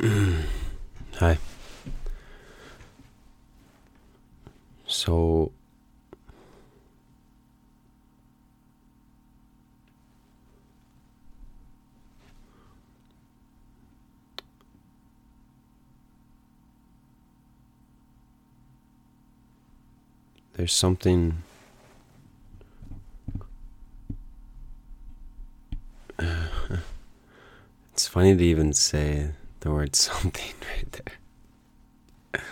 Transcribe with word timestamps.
Hi. 1.18 1.36
So 4.86 5.52
there's 20.54 20.72
something 20.72 21.42
it's 27.92 28.08
funny 28.08 28.34
to 28.34 28.42
even 28.42 28.72
say 28.72 29.32
the 29.60 29.70
word 29.70 29.94
something 29.94 30.52
right 30.76 30.92
there. 30.92 32.42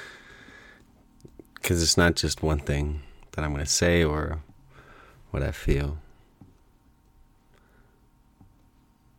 Because 1.54 1.82
it's 1.82 1.96
not 1.96 2.16
just 2.16 2.42
one 2.42 2.60
thing 2.60 3.02
that 3.32 3.44
I'm 3.44 3.52
going 3.52 3.64
to 3.64 3.70
say 3.70 4.04
or 4.04 4.42
what 5.30 5.42
I 5.42 5.50
feel. 5.50 5.98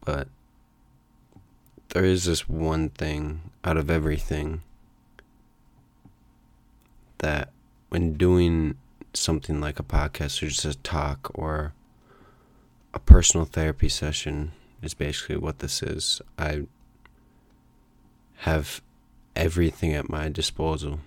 But 0.05 0.27
there 1.89 2.05
is 2.05 2.25
this 2.25 2.47
one 2.47 2.89
thing 2.89 3.41
out 3.63 3.77
of 3.77 3.89
everything 3.89 4.61
that 7.19 7.51
when 7.89 8.13
doing 8.13 8.75
something 9.13 9.59
like 9.59 9.79
a 9.79 9.83
podcast 9.83 10.41
or 10.41 10.47
just 10.47 10.65
a 10.65 10.77
talk 10.77 11.31
or 11.33 11.73
a 12.93 12.99
personal 12.99 13.45
therapy 13.45 13.89
session 13.89 14.51
is 14.81 14.93
basically 14.93 15.37
what 15.37 15.59
this 15.59 15.83
is. 15.83 16.21
I 16.37 16.67
have 18.49 18.81
everything 19.35 19.93
at 19.93 20.09
my 20.09 20.27
disposal. 20.27 20.99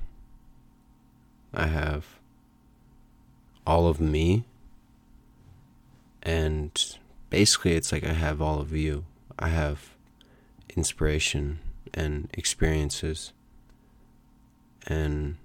I 1.53 1.67
have 1.67 2.05
all 3.67 3.89
of 3.89 4.01
me, 4.01 4.45
and 6.23 6.71
basically, 7.31 7.73
it's 7.73 7.93
like 7.93 8.05
I 8.05 8.12
have 8.12 8.41
all 8.41 8.61
of 8.61 8.73
you. 8.73 9.05
I 9.39 9.49
have 9.49 9.91
inspiration 10.77 11.59
and 11.93 12.29
experiences, 12.33 13.33
and 14.87 15.37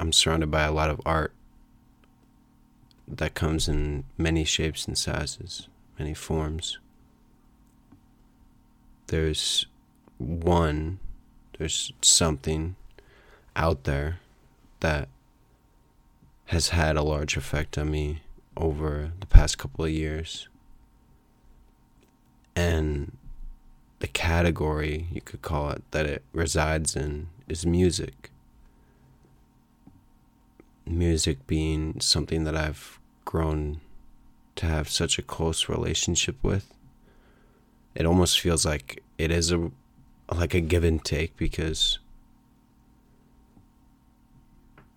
I'm 0.00 0.12
surrounded 0.12 0.50
by 0.50 0.62
a 0.62 0.72
lot 0.72 0.90
of 0.90 1.00
art 1.04 1.32
that 3.06 3.34
comes 3.34 3.68
in 3.68 4.04
many 4.16 4.44
shapes 4.44 4.86
and 4.86 4.96
sizes, 4.96 5.68
many 5.98 6.14
forms. 6.14 6.78
There's 9.08 9.66
one, 10.18 10.98
there's 11.58 11.92
something 12.02 12.76
out 13.54 13.84
there 13.84 14.20
that 14.80 15.08
has 16.46 16.68
had 16.70 16.96
a 16.96 17.02
large 17.02 17.36
effect 17.36 17.76
on 17.76 17.90
me 17.90 18.22
over 18.56 19.12
the 19.20 19.26
past 19.26 19.58
couple 19.58 19.84
of 19.84 19.90
years. 19.90 20.48
And 22.54 23.16
the 23.98 24.06
category, 24.06 25.08
you 25.12 25.20
could 25.20 25.42
call 25.42 25.70
it, 25.70 25.82
that 25.90 26.06
it 26.06 26.22
resides 26.32 26.94
in 26.96 27.28
is 27.48 27.66
music. 27.66 28.30
Music 30.86 31.46
being 31.46 32.00
something 32.00 32.44
that 32.44 32.56
I've 32.56 32.98
grown 33.24 33.80
to 34.56 34.66
have 34.66 34.88
such 34.88 35.18
a 35.18 35.22
close 35.22 35.68
relationship 35.68 36.36
with. 36.42 36.72
It 37.94 38.06
almost 38.06 38.40
feels 38.40 38.64
like 38.64 39.02
it 39.18 39.30
is 39.30 39.50
a 39.50 39.70
like 40.34 40.54
a 40.54 40.60
give 40.60 40.84
and 40.84 41.04
take 41.04 41.36
because 41.36 41.98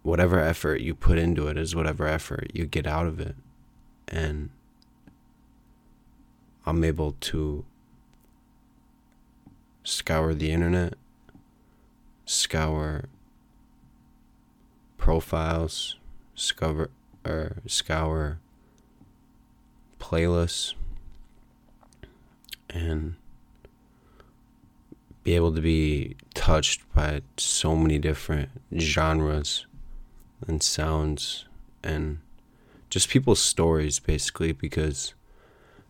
whatever 0.01 0.39
effort 0.39 0.81
you 0.81 0.95
put 0.95 1.17
into 1.17 1.47
it 1.47 1.57
is 1.57 1.75
whatever 1.75 2.07
effort 2.07 2.49
you 2.53 2.65
get 2.65 2.87
out 2.87 3.05
of 3.05 3.19
it. 3.19 3.35
And 4.07 4.49
I'm 6.65 6.83
able 6.83 7.15
to 7.19 7.65
scour 9.83 10.33
the 10.33 10.51
internet, 10.51 10.95
scour 12.25 13.05
profiles, 14.97 15.97
scour 16.35 16.89
or 17.25 17.57
scour 17.67 18.39
playlists 19.99 20.73
and 22.69 23.15
be 25.29 25.35
able 25.35 25.53
to 25.53 25.61
be 25.61 26.15
touched 26.33 26.81
by 26.95 27.21
so 27.37 27.75
many 27.75 27.99
different 27.99 28.49
genres 28.79 29.67
and 30.47 30.63
sounds 30.63 31.45
and 31.83 32.17
just 32.89 33.09
people's 33.09 33.39
stories 33.39 33.99
basically 33.99 34.51
because 34.51 35.13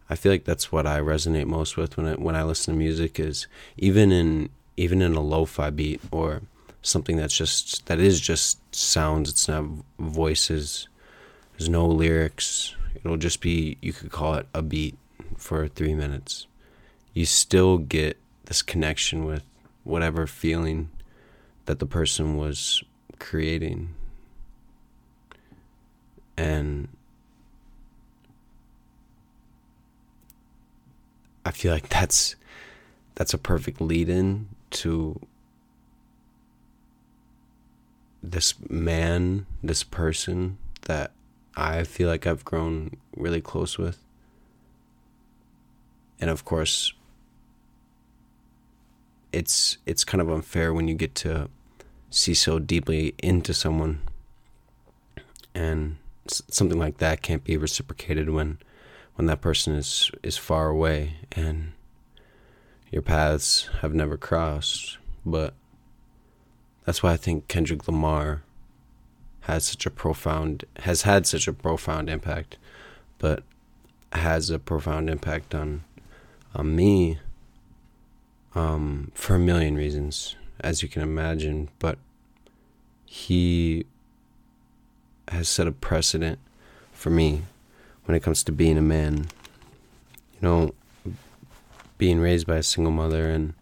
I 0.10 0.16
feel 0.16 0.34
like 0.34 0.44
that's 0.44 0.74
what 0.74 0.86
I 0.86 1.00
resonate 1.00 1.46
most 1.46 1.78
with 1.78 1.96
when 1.96 2.06
I 2.06 2.16
when 2.16 2.36
I 2.36 2.44
listen 2.44 2.74
to 2.74 2.78
music 2.78 3.18
is 3.18 3.48
even 3.78 4.12
in 4.12 4.50
even 4.76 5.02
in 5.02 5.16
a 5.16 5.22
lo-fi 5.22 5.70
beat 5.70 6.02
or 6.12 6.42
something 6.82 7.16
that's 7.16 7.38
just 7.38 7.86
that 7.86 8.00
is 8.00 8.20
just 8.20 8.60
sounds 8.76 9.30
it's 9.30 9.48
not 9.48 9.64
voices 10.00 10.90
there's 11.54 11.70
no 11.70 11.88
lyrics 11.88 12.76
it'll 12.94 13.16
just 13.16 13.40
be 13.40 13.78
you 13.80 13.94
could 13.94 14.12
call 14.12 14.34
it 14.34 14.48
a 14.54 14.62
beat 14.62 14.98
for 15.38 15.66
3 15.70 15.94
minutes. 15.94 16.46
You 17.14 17.26
still 17.26 17.78
get 17.78 18.18
this 18.50 18.64
connection 18.64 19.26
with 19.26 19.44
whatever 19.84 20.26
feeling 20.26 20.90
that 21.66 21.78
the 21.78 21.86
person 21.86 22.36
was 22.36 22.84
creating. 23.20 23.94
And 26.36 26.88
I 31.46 31.52
feel 31.52 31.72
like 31.72 31.90
that's 31.90 32.36
that's 33.14 33.36
a 33.36 33.38
perfect 33.38 33.80
lead 33.80 34.10
in 34.10 34.48
to 34.72 35.20
this 38.24 38.56
man, 38.68 39.46
this 39.62 39.84
person 39.84 40.58
that 40.84 41.12
I 41.56 41.84
feel 41.84 42.10
like 42.10 42.26
I've 42.26 42.44
grown 42.44 42.98
really 43.16 43.42
close 43.42 43.78
with. 43.78 44.00
And 46.20 46.32
of 46.32 46.46
course, 46.46 46.94
it's 49.32 49.78
it's 49.86 50.04
kind 50.04 50.22
of 50.22 50.30
unfair 50.30 50.74
when 50.74 50.88
you 50.88 50.96
get 50.96 51.16
to 51.16 51.50
see 52.10 52.34
so 52.34 52.60
deeply 52.60 53.14
into 53.20 53.54
someone. 53.54 54.02
And 55.54 55.98
something 56.28 56.78
like 56.78 56.98
that 56.98 57.22
can't 57.22 57.44
be 57.44 57.58
reciprocated 57.58 58.30
when 58.30 58.60
when 59.16 59.26
that 59.28 59.42
person 59.42 59.76
is 59.76 60.12
is 60.24 60.38
far 60.38 60.70
away 60.70 61.16
and 61.32 61.74
your 62.92 63.02
paths 63.02 63.70
have 63.82 63.94
never 63.94 64.18
crossed. 64.18 64.98
But 65.26 65.54
that's 66.86 67.04
why 67.04 67.14
I 67.14 67.18
think 67.18 67.48
Kendrick 67.48 67.88
Lamar 67.88 68.44
has 69.42 69.66
such 69.66 69.86
a 69.86 69.92
profound 69.92 70.66
has 70.80 71.04
had 71.04 71.26
such 71.26 71.48
a 71.48 71.54
profound 71.54 72.10
impact 72.10 72.58
but 73.18 73.44
has 74.14 74.50
a 74.50 74.60
profound 74.60 75.10
impact 75.10 75.54
on 75.54 75.84
on 76.56 76.76
me 76.76 77.20
um, 78.56 79.12
for 79.14 79.36
a 79.36 79.40
million 79.40 79.76
reasons, 79.76 80.36
as 80.62 80.82
you 80.82 80.90
can 80.90 81.02
imagine. 81.02 81.70
But 81.80 81.98
he 83.06 83.86
has 85.30 85.48
set 85.48 85.68
a 85.68 85.72
precedent 85.72 86.40
for 86.92 87.10
me 87.10 87.44
when 88.06 88.16
it 88.16 88.24
comes 88.24 88.44
to 88.44 88.52
being 88.52 88.78
a 88.78 88.82
man. 88.82 89.28
You 90.34 90.42
know, 90.42 90.74
being 91.98 92.20
raised 92.20 92.48
by 92.48 92.58
a 92.58 92.64
single 92.64 92.94
mother, 92.94 93.30
and 93.30 93.54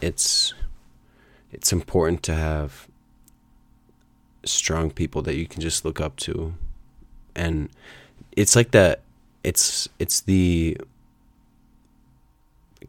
it's 0.00 0.52
it's 1.52 1.72
important 1.72 2.22
to 2.24 2.34
have 2.34 2.88
strong 4.44 4.90
people 4.90 5.22
that 5.22 5.36
you 5.36 5.46
can 5.46 5.60
just 5.60 5.84
look 5.84 6.00
up 6.00 6.16
to, 6.16 6.54
and 7.34 7.70
it's 8.32 8.56
like 8.56 8.72
that. 8.72 9.00
It's 9.42 9.88
it's 9.98 10.20
the 10.20 10.76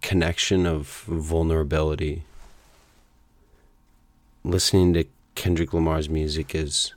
connection 0.01 0.65
of 0.65 1.03
vulnerability. 1.07 2.23
Listening 4.43 4.93
to 4.93 5.05
Kendrick 5.35 5.73
Lamar's 5.73 6.09
music 6.09 6.53
is 6.53 6.93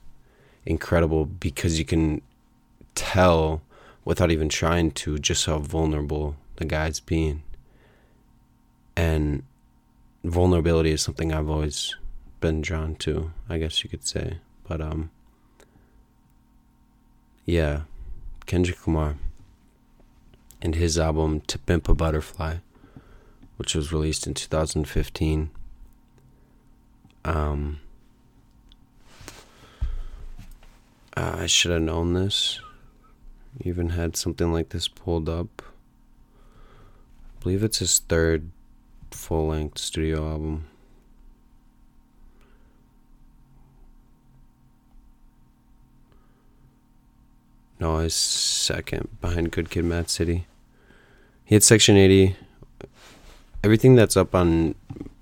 incredible 0.66 1.24
because 1.24 1.78
you 1.78 1.84
can 1.84 2.20
tell 2.94 3.62
without 4.04 4.30
even 4.30 4.48
trying 4.48 4.90
to 4.90 5.18
just 5.18 5.46
how 5.46 5.58
vulnerable 5.58 6.36
the 6.56 6.64
guy's 6.64 7.00
being. 7.00 7.42
And 8.96 9.42
vulnerability 10.24 10.90
is 10.90 11.02
something 11.02 11.32
I've 11.32 11.48
always 11.48 11.94
been 12.40 12.60
drawn 12.60 12.94
to, 12.96 13.32
I 13.48 13.58
guess 13.58 13.82
you 13.82 13.90
could 13.90 14.06
say. 14.06 14.38
But 14.66 14.80
um 14.80 15.10
yeah, 17.44 17.82
Kendrick 18.46 18.86
Lamar 18.86 19.16
and 20.60 20.74
his 20.74 20.98
album 20.98 21.40
To 21.46 21.58
Pimp 21.58 21.88
a 21.88 21.94
Butterfly 21.94 22.56
which 23.58 23.75
was 23.75 23.93
released 23.93 24.26
in 24.26 24.34
2015. 24.34 25.50
Um, 27.25 27.81
I 31.14 31.46
should 31.46 31.72
have 31.72 31.82
known 31.82 32.14
this. 32.14 32.60
Even 33.60 33.90
had 33.90 34.16
something 34.16 34.52
like 34.52 34.69
this 34.69 34.87
pulled 34.87 35.28
up. 35.28 35.62
I 37.37 37.43
believe 37.43 37.64
it's 37.64 37.81
his 37.81 37.99
third 37.99 38.50
full 39.10 39.49
length 39.49 39.78
studio 39.78 40.31
album. 40.31 40.69
No, 47.81 47.99
his 47.99 48.14
second 48.14 49.08
behind 49.20 49.50
Good 49.50 49.70
Kid, 49.70 49.84
Mad 49.84 50.10
City. 50.10 50.46
He 51.44 51.55
had 51.56 51.64
Section 51.64 51.96
80. 51.96 52.37
Everything 53.64 53.96
that's 53.96 54.16
up 54.16 54.34
on 54.34 54.76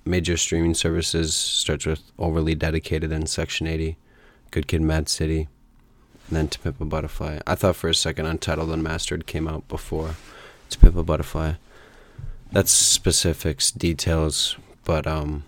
major 0.04 0.36
streaming 0.36 0.74
services 0.74 1.34
starts 1.34 1.86
with 1.86 2.02
Overly 2.18 2.54
Dedicated 2.54 3.10
and 3.10 3.28
Section 3.28 3.66
80, 3.66 3.96
Good 4.50 4.68
Kid, 4.68 4.82
Mad 4.82 5.08
City, 5.08 5.48
and 6.28 6.36
then 6.36 6.48
To 6.48 6.58
Pimp 6.58 6.80
a 6.80 6.84
Butterfly. 6.84 7.40
I 7.46 7.54
thought 7.54 7.76
for 7.76 7.88
a 7.88 7.94
second 7.94 8.26
Untitled 8.26 8.70
Unmastered 8.70 9.26
came 9.26 9.48
out 9.48 9.66
before 9.68 10.16
To 10.70 10.78
Pimp 10.78 10.96
a 10.96 11.02
Butterfly. 11.02 11.54
That's 12.52 12.70
specifics, 12.70 13.70
details, 13.70 14.56
but 14.84 15.06
um, 15.06 15.44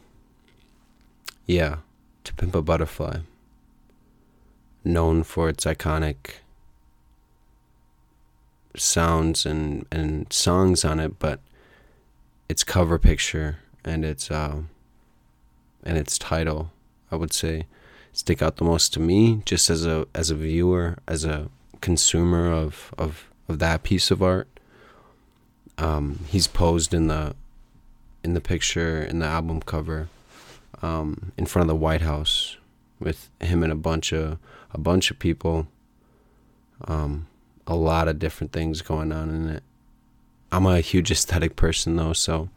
yeah, 1.46 1.76
To 2.24 2.34
Pimp 2.34 2.54
a 2.54 2.62
Butterfly. 2.62 3.18
Known 4.82 5.24
for 5.24 5.50
its 5.50 5.64
iconic 5.64 6.36
sounds 8.76 9.44
and 9.44 9.84
and 9.90 10.32
songs 10.32 10.84
on 10.84 11.00
it, 11.00 11.18
but 11.18 11.40
its 12.48 12.64
cover 12.64 12.98
picture 12.98 13.58
and 13.84 14.04
its 14.04 14.30
uh, 14.30 14.62
and 15.84 15.98
its 15.98 16.18
title, 16.18 16.70
I 17.10 17.16
would 17.16 17.32
say, 17.32 17.66
stick 18.12 18.42
out 18.42 18.56
the 18.56 18.64
most 18.64 18.92
to 18.94 19.00
me, 19.00 19.42
just 19.44 19.70
as 19.70 19.86
a 19.86 20.06
as 20.14 20.30
a 20.30 20.34
viewer, 20.34 20.98
as 21.06 21.24
a 21.24 21.48
consumer 21.80 22.50
of 22.50 22.92
of 22.98 23.30
of 23.48 23.58
that 23.58 23.82
piece 23.82 24.10
of 24.10 24.22
art. 24.22 24.48
Um, 25.76 26.20
he's 26.28 26.46
posed 26.46 26.92
in 26.92 27.06
the 27.06 27.34
in 28.24 28.34
the 28.34 28.40
picture 28.40 29.02
in 29.02 29.20
the 29.20 29.26
album 29.26 29.60
cover 29.60 30.08
um, 30.82 31.32
in 31.36 31.46
front 31.46 31.64
of 31.64 31.68
the 31.68 31.76
White 31.76 32.02
House 32.02 32.56
with 32.98 33.30
him 33.40 33.62
and 33.62 33.72
a 33.72 33.76
bunch 33.76 34.12
of 34.12 34.38
a 34.72 34.78
bunch 34.78 35.10
of 35.10 35.18
people. 35.18 35.68
Um, 36.86 37.26
a 37.66 37.76
lot 37.76 38.08
of 38.08 38.18
different 38.18 38.52
things 38.52 38.80
going 38.80 39.12
on 39.12 39.28
in 39.28 39.48
it. 39.48 39.62
I'm 40.50 40.66
a 40.66 40.80
huge 40.80 41.10
aesthetic 41.10 41.56
person 41.56 41.96
though, 41.96 42.12
so 42.12 42.48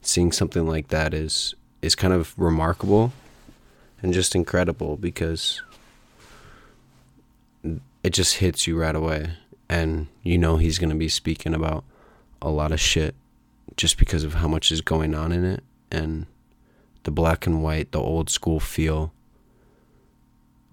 seeing 0.00 0.32
something 0.32 0.66
like 0.66 0.88
that 0.88 1.12
is 1.12 1.54
is 1.82 1.94
kind 1.94 2.12
of 2.12 2.34
remarkable 2.38 3.12
and 4.02 4.12
just 4.12 4.34
incredible 4.34 4.96
because 4.96 5.62
it 8.02 8.10
just 8.10 8.36
hits 8.36 8.66
you 8.66 8.78
right 8.78 8.94
away 8.94 9.30
and 9.68 10.06
you 10.22 10.38
know 10.38 10.56
he's 10.56 10.78
going 10.78 10.90
to 10.90 10.96
be 10.96 11.08
speaking 11.08 11.54
about 11.54 11.84
a 12.40 12.48
lot 12.48 12.72
of 12.72 12.80
shit 12.80 13.14
just 13.76 13.98
because 13.98 14.24
of 14.24 14.34
how 14.34 14.48
much 14.48 14.72
is 14.72 14.80
going 14.80 15.14
on 15.14 15.32
in 15.32 15.44
it 15.44 15.62
and 15.90 16.26
the 17.06 17.10
black 17.10 17.46
and 17.46 17.62
white, 17.62 17.92
the 17.92 18.00
old 18.00 18.28
school 18.28 18.60
feel. 18.60 19.12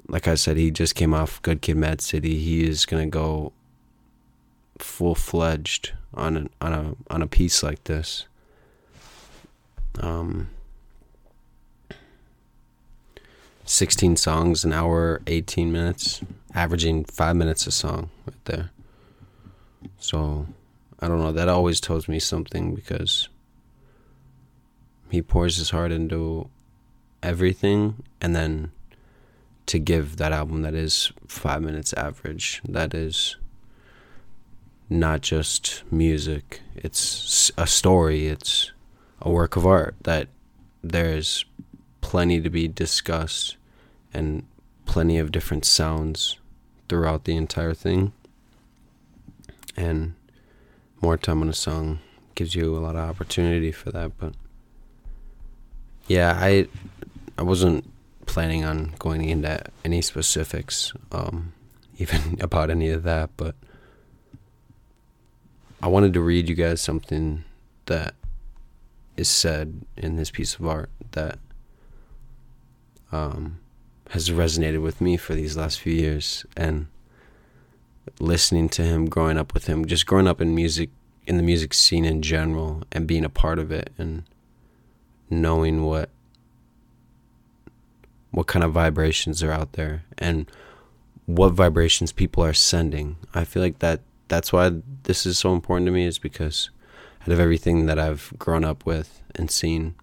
Like 0.07 0.27
I 0.27 0.36
said, 0.36 0.57
he 0.57 0.71
just 0.71 0.95
came 0.95 1.13
off 1.13 1.42
Good 1.44 1.62
Kid 1.62 1.77
Mad 1.77 2.01
City. 2.01 2.39
He 2.39 2.68
is 2.68 2.86
going 2.86 3.10
to 3.10 3.10
go 3.10 3.54
full 4.83 5.15
fledged 5.15 5.94
on 6.13 6.38
a, 6.38 6.65
on 6.65 6.74
a 6.74 6.95
on 7.09 7.21
a 7.21 7.27
piece 7.27 7.63
like 7.63 7.83
this. 7.85 8.27
Um, 10.00 10.50
sixteen 13.65 14.15
songs, 14.15 14.63
an 14.65 14.74
hour, 14.74 15.21
eighteen 15.27 15.71
minutes, 15.71 16.21
averaging 16.53 17.06
five 17.06 17.35
minutes 17.35 17.65
a 17.65 17.71
song 17.71 18.09
right 18.27 18.45
there. 18.45 18.69
So, 19.97 20.47
I 21.00 21.07
don't 21.07 21.19
know. 21.19 21.31
That 21.31 21.50
always 21.50 21.81
tells 21.81 22.07
me 22.07 22.19
something 22.19 22.75
because 22.75 23.29
he 25.09 25.21
pours 25.21 25.57
his 25.57 25.69
heart 25.71 25.91
into 25.91 26.50
everything, 27.21 28.03
and 28.19 28.36
then 28.36 28.71
to 29.65 29.79
give 29.79 30.18
that 30.18 30.31
album 30.31 30.62
that 30.63 30.74
is 30.74 31.12
five 31.27 31.62
minutes 31.62 31.94
average, 31.94 32.62
that 32.68 32.94
is 32.94 33.38
not 34.89 35.21
just 35.21 35.83
music. 35.91 36.62
It's 36.75 37.51
a 37.57 37.68
story. 37.68 38.27
It's 38.27 38.71
a 39.21 39.30
work 39.30 39.56
of 39.56 39.65
art 39.65 39.95
that 40.03 40.27
there's 40.83 41.45
plenty 42.01 42.41
to 42.41 42.50
be 42.50 42.68
discussed 42.68 43.57
and 44.13 44.45
plenty 44.85 45.18
of 45.18 45.31
different 45.31 45.65
sounds 45.65 46.38
throughout 46.89 47.24
the 47.24 47.35
entire 47.35 47.74
thing. 47.74 48.13
And 49.75 50.13
more 51.01 51.18
time 51.18 51.41
on 51.41 51.50
a 51.50 51.53
song 51.53 52.00
gives 52.36 52.56
you 52.56 52.75
a 52.75 52.79
lot 52.79 52.95
of 52.95 53.09
opportunity 53.09 53.71
for 53.71 53.91
that. 53.91 54.18
But 54.18 54.33
yeah, 56.07 56.38
I 56.39 56.68
I 57.38 57.41
wasn't 57.41 57.89
planning 58.25 58.63
on 58.63 58.94
going 59.00 59.25
into 59.29 59.63
any 59.83 60.01
specifics, 60.01 60.94
um, 61.12 61.53
even 61.97 62.38
about 62.39 62.69
any 62.69 62.89
of 62.89 63.03
that, 63.03 63.31
but 63.38 63.56
I 65.83 65.88
wanted 65.88 66.13
to 66.13 66.21
read 66.21 66.47
you 66.47 66.56
guys 66.56 66.80
something 66.80 67.44
that 67.88 68.15
is 69.18 69.27
said 69.27 69.81
in 69.97 70.15
this 70.15 70.31
piece 70.31 70.56
of 70.56 70.65
art 70.65 70.89
that 71.12 71.39
um, 73.12 73.59
has 74.12 74.30
resonated 74.30 74.81
with 74.81 75.01
me 75.01 75.18
for 75.18 75.35
these 75.35 75.57
last 75.57 75.81
few 75.81 75.91
years. 75.91 76.45
And 76.56 76.88
listening 78.21 78.69
to 78.69 78.83
him 78.83 79.09
growing 79.09 79.38
up 79.38 79.53
with 79.53 79.68
him 79.68 79.83
just 79.85 80.06
growing 80.06 80.27
up 80.27 80.39
in 80.39 80.56
music 80.56 80.89
in 81.27 81.35
the 81.35 81.44
music 81.44 81.74
scene 81.74 82.06
in 82.06 82.21
general 82.21 82.83
and 82.91 83.06
being 83.06 83.25
a 83.25 83.29
part 83.29 83.59
of 83.59 83.69
it 83.69 83.91
and 83.97 84.24
knowing 85.29 85.83
what 85.83 86.09
what 88.31 88.47
kind 88.47 88.63
of 88.63 88.71
vibrations 88.71 89.44
are 89.44 89.51
out 89.51 89.74
there 89.74 90.06
and 90.18 90.50
what 91.25 91.50
vibrations 91.50 92.13
people 92.13 92.41
are 92.41 92.53
sending. 92.53 93.18
I 93.33 93.44
feel 93.44 93.62
like 93.62 93.79
that 93.79 94.00
that's 94.33 94.51
why 94.51 94.71
this 95.03 95.25
is 95.25 95.38
so 95.38 95.53
important 95.53 95.85
to 95.85 95.91
me 95.91 96.06
is 96.06 96.18
because 96.18 96.69
out 97.21 97.30
of 97.30 97.39
everything 97.39 97.85
that 97.85 98.00
I've 98.00 98.33
grown 98.38 98.63
up 98.63 98.85
with 98.85 99.22
and 99.36 99.50
seen, 99.50 99.96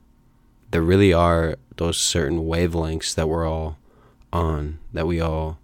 there 0.71 0.83
really 0.83 1.13
are 1.13 1.57
those 1.77 1.99
certain 1.99 2.45
wavelengths 2.45 3.15
that 3.15 3.29
we're 3.29 3.47
all 3.47 3.79
on, 4.33 4.79
that 4.93 5.09
we 5.09 5.21
all 5.21 5.59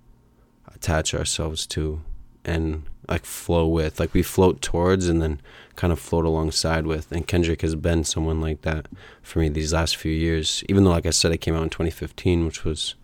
attach 0.75 1.15
ourselves 1.15 1.67
to 1.69 2.03
and 2.45 2.83
like 3.09 3.25
flow 3.25 3.69
with, 3.69 4.01
like 4.01 4.13
we 4.13 4.23
float 4.23 4.61
towards 4.61 5.09
and 5.09 5.23
then 5.23 5.41
kind 5.77 5.93
of 5.93 6.01
float 6.01 6.25
alongside 6.25 6.87
with. 6.87 7.13
And 7.13 7.27
Kendrick 7.27 7.63
has 7.63 7.77
been 7.77 8.03
someone 8.03 8.41
like 8.41 8.63
that 8.63 8.89
for 9.23 9.39
me 9.39 9.49
these 9.49 9.73
last 9.73 9.97
few 9.97 10.13
years. 10.13 10.65
Even 10.69 10.83
though, 10.83 10.91
like 10.91 11.07
I 11.07 11.11
said, 11.11 11.31
it 11.31 11.39
came 11.39 11.55
out 11.55 11.63
in 11.63 11.71
2015, 11.71 12.45
which 12.45 12.65
was 12.65 12.97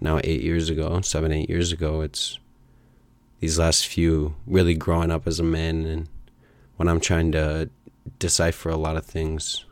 now 0.00 0.20
eight 0.24 0.42
years 0.42 0.70
ago, 0.70 1.00
seven, 1.02 1.32
eight 1.32 1.50
years 1.50 1.70
ago. 1.70 2.00
It's 2.00 2.38
these 3.40 3.58
last 3.58 3.86
few 3.86 4.34
really 4.46 4.74
growing 4.74 5.10
up 5.10 5.26
as 5.26 5.38
a 5.38 5.44
man 5.44 5.84
and 5.84 6.08
when 6.76 6.88
I'm 6.88 7.00
trying 7.00 7.32
to 7.32 7.70
decipher 8.18 8.68
a 8.68 8.76
lot 8.76 8.96
of 8.96 9.04
things, 9.04 9.64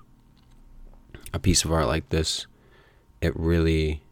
a 1.33 1.39
piece 1.39 1.65
of 1.65 1.73
art 1.73 1.87
like 1.87 2.09
this, 2.09 2.47
it 3.21 3.37
really 3.37 4.03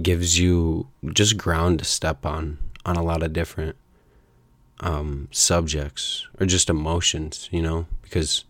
gives 0.00 0.38
you 0.38 0.88
just 1.12 1.36
ground 1.36 1.78
to 1.78 1.84
step 1.84 2.24
on 2.24 2.58
on 2.84 2.96
a 2.96 3.02
lot 3.02 3.22
of 3.22 3.32
different 3.32 3.76
um, 4.80 5.28
subjects 5.30 6.26
or 6.40 6.46
just 6.46 6.68
emotions, 6.68 7.48
you 7.52 7.62
know, 7.62 7.86
because 8.02 8.44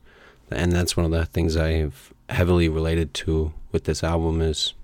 and 0.51 0.73
that's 0.73 0.97
one 0.97 1.07
of 1.07 1.12
the 1.12 1.27
things 1.27 1.57
I 1.57 1.73
have 1.73 2.12
heavily 2.29 2.69
related 2.69 3.12
to 3.15 3.53
with 3.73 3.85
this 3.85 4.03
album 4.05 4.41
is 4.41 4.75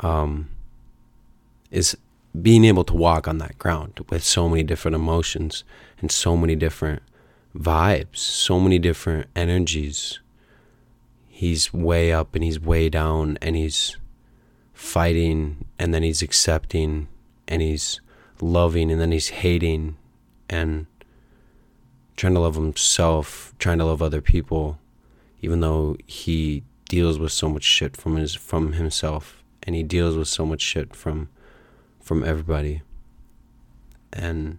um 0.00 0.48
is 1.70 1.96
being 2.40 2.64
able 2.64 2.84
to 2.84 2.94
walk 2.94 3.28
on 3.28 3.38
that 3.38 3.58
ground 3.58 4.00
with 4.10 4.24
so 4.24 4.48
many 4.48 4.62
different 4.62 4.94
emotions 4.94 5.64
and 6.00 6.10
so 6.10 6.36
many 6.36 6.56
different 6.56 7.02
vibes, 7.56 8.16
so 8.16 8.58
many 8.58 8.78
different 8.78 9.28
energies. 9.36 10.18
He's 11.28 11.72
way 11.72 12.12
up 12.12 12.34
and 12.34 12.42
he's 12.42 12.58
way 12.58 12.88
down 12.88 13.38
and 13.40 13.54
he's 13.54 13.96
fighting 14.72 15.64
and 15.78 15.94
then 15.94 16.02
he's 16.02 16.22
accepting 16.22 17.08
and 17.46 17.62
he's 17.62 18.00
loving 18.40 18.90
and 18.90 19.00
then 19.00 19.12
he's 19.12 19.28
hating 19.28 19.96
and 20.48 20.86
trying 22.16 22.34
to 22.34 22.40
love 22.40 22.56
himself, 22.56 23.54
trying 23.58 23.78
to 23.78 23.84
love 23.84 24.02
other 24.02 24.20
people, 24.20 24.78
even 25.40 25.60
though 25.60 25.96
he 26.06 26.64
deals 26.88 27.18
with 27.18 27.32
so 27.32 27.48
much 27.48 27.62
shit 27.62 27.96
from 27.96 28.16
his 28.16 28.34
from 28.34 28.72
himself 28.72 29.42
and 29.62 29.74
he 29.74 29.82
deals 29.82 30.16
with 30.16 30.28
so 30.28 30.44
much 30.44 30.60
shit 30.60 30.94
from 30.94 31.28
from 32.04 32.22
everybody. 32.22 32.82
And 34.12 34.58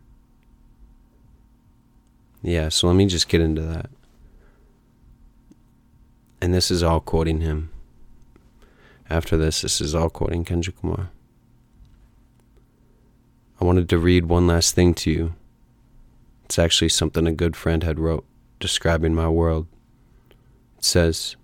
yeah, 2.41 2.67
so 2.67 2.87
let 2.87 2.95
me 2.97 3.05
just 3.05 3.29
get 3.29 3.39
into 3.39 3.61
that. 3.61 3.89
and 6.41 6.53
this 6.53 6.69
is 6.69 6.83
all 6.83 6.99
quoting 6.99 7.41
him. 7.41 7.71
After 9.09 9.37
this, 9.37 9.61
this 9.61 9.81
is 9.81 9.95
all 9.95 10.09
quoting 10.09 10.43
Kendrick 10.45 10.83
Lamar. 10.83 11.09
I 13.59 13.65
wanted 13.65 13.89
to 13.89 13.97
read 13.97 14.25
one 14.25 14.45
last 14.45 14.75
thing 14.75 14.93
to 14.95 15.11
you. 15.11 15.33
It's 16.43 16.59
actually 16.59 16.89
something 16.89 17.25
a 17.25 17.31
good 17.31 17.55
friend 17.55 17.83
had 17.83 17.99
wrote 17.99 18.25
describing 18.59 19.15
my 19.15 19.29
world. 19.29 19.67
It 20.77 20.85
says, 20.85 21.35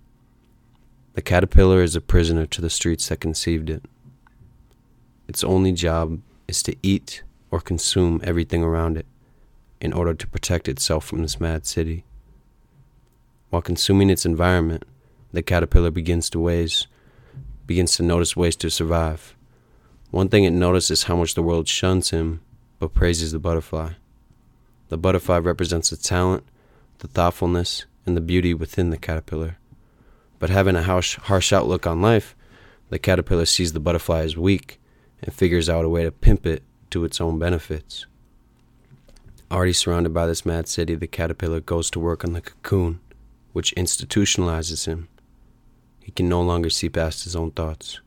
The 1.13 1.21
caterpillar 1.21 1.81
is 1.81 1.95
a 1.95 2.01
prisoner 2.01 2.45
to 2.47 2.61
the 2.61 2.69
streets 2.69 3.09
that 3.09 3.19
conceived 3.21 3.69
it. 3.69 3.83
Its 5.31 5.45
only 5.45 5.71
job 5.71 6.19
is 6.49 6.61
to 6.61 6.75
eat 6.83 7.23
or 7.51 7.61
consume 7.61 8.19
everything 8.21 8.63
around 8.63 8.97
it 8.97 9.05
in 9.79 9.93
order 9.93 10.13
to 10.13 10.27
protect 10.27 10.67
itself 10.67 11.05
from 11.05 11.21
this 11.21 11.39
mad 11.39 11.65
city. 11.65 12.03
While 13.49 13.61
consuming 13.61 14.09
its 14.09 14.25
environment, 14.25 14.83
the 15.31 15.41
caterpillar 15.41 15.89
begins 15.89 16.29
to 16.31 16.39
ways 16.41 16.87
begins 17.65 17.95
to 17.95 18.03
notice 18.03 18.35
ways 18.35 18.57
to 18.57 18.69
survive. 18.69 19.33
One 20.09 20.27
thing 20.27 20.43
it 20.43 20.51
notices 20.51 20.99
is 20.99 21.03
how 21.03 21.15
much 21.15 21.33
the 21.33 21.41
world 21.41 21.69
shuns 21.69 22.09
him 22.09 22.41
but 22.77 22.93
praises 22.93 23.31
the 23.31 23.39
butterfly. 23.39 23.91
The 24.89 24.97
butterfly 24.97 25.37
represents 25.37 25.91
the 25.91 25.95
talent, 25.95 26.43
the 26.97 27.07
thoughtfulness, 27.07 27.85
and 28.05 28.17
the 28.17 28.27
beauty 28.31 28.53
within 28.53 28.89
the 28.89 28.97
caterpillar. 28.97 29.59
But 30.39 30.49
having 30.49 30.75
a 30.75 30.83
harsh, 30.83 31.15
harsh 31.15 31.53
outlook 31.53 31.87
on 31.87 32.01
life, 32.01 32.35
the 32.89 32.99
caterpillar 32.99 33.45
sees 33.45 33.71
the 33.71 33.79
butterfly 33.79 34.23
as 34.23 34.35
weak 34.35 34.79
and 35.21 35.33
figures 35.33 35.69
out 35.69 35.85
a 35.85 35.89
way 35.89 36.03
to 36.03 36.11
pimp 36.11 36.45
it 36.45 36.63
to 36.89 37.05
its 37.05 37.21
own 37.21 37.39
benefits. 37.39 38.05
Already 39.51 39.73
surrounded 39.73 40.13
by 40.13 40.25
this 40.25 40.45
mad 40.45 40.67
city, 40.67 40.95
the 40.95 41.07
caterpillar 41.07 41.59
goes 41.59 41.89
to 41.91 41.99
work 41.99 42.23
on 42.23 42.33
the 42.33 42.41
cocoon, 42.41 42.99
which 43.53 43.75
institutionalizes 43.75 44.85
him. 44.85 45.09
He 45.99 46.11
can 46.11 46.29
no 46.29 46.41
longer 46.41 46.69
see 46.69 46.89
past 46.89 47.25
his 47.25 47.35
own 47.35 47.51
thoughts. 47.51 47.99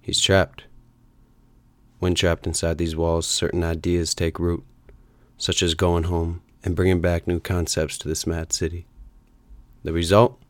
He's 0.00 0.20
trapped. 0.20 0.64
When 1.98 2.14
trapped 2.14 2.46
inside 2.46 2.78
these 2.78 2.96
walls, 2.96 3.26
certain 3.26 3.62
ideas 3.62 4.14
take 4.14 4.38
root, 4.38 4.64
such 5.36 5.62
as 5.62 5.74
going 5.74 6.04
home 6.04 6.40
and 6.64 6.74
bringing 6.74 7.00
back 7.00 7.26
new 7.26 7.40
concepts 7.40 7.98
to 7.98 8.08
this 8.08 8.26
mad 8.26 8.52
city. 8.52 8.86
The 9.84 9.92
result? 9.92 10.40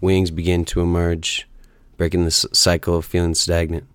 Wings 0.00 0.30
begin 0.30 0.64
to 0.66 0.80
emerge, 0.80 1.48
breaking 1.96 2.24
the 2.24 2.30
cycle 2.30 2.96
of 2.96 3.04
feeling 3.04 3.34
stagnant. 3.34 3.86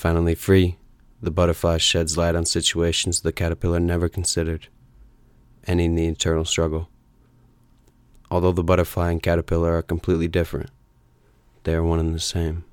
Finally 0.00 0.34
free, 0.34 0.78
the 1.20 1.30
butterfly 1.30 1.76
sheds 1.76 2.16
light 2.16 2.34
on 2.34 2.46
situations 2.46 3.20
the 3.20 3.32
caterpillar 3.32 3.78
never 3.78 4.08
considered, 4.08 4.68
ending 5.66 5.94
the 5.94 6.08
eternal 6.08 6.46
struggle. 6.46 6.88
Although 8.30 8.52
the 8.52 8.64
butterfly 8.64 9.10
and 9.10 9.22
caterpillar 9.22 9.76
are 9.76 9.82
completely 9.82 10.26
different, 10.26 10.70
they 11.64 11.74
are 11.74 11.82
one 11.82 12.00
and 12.00 12.14
the 12.14 12.18
same. 12.18 12.64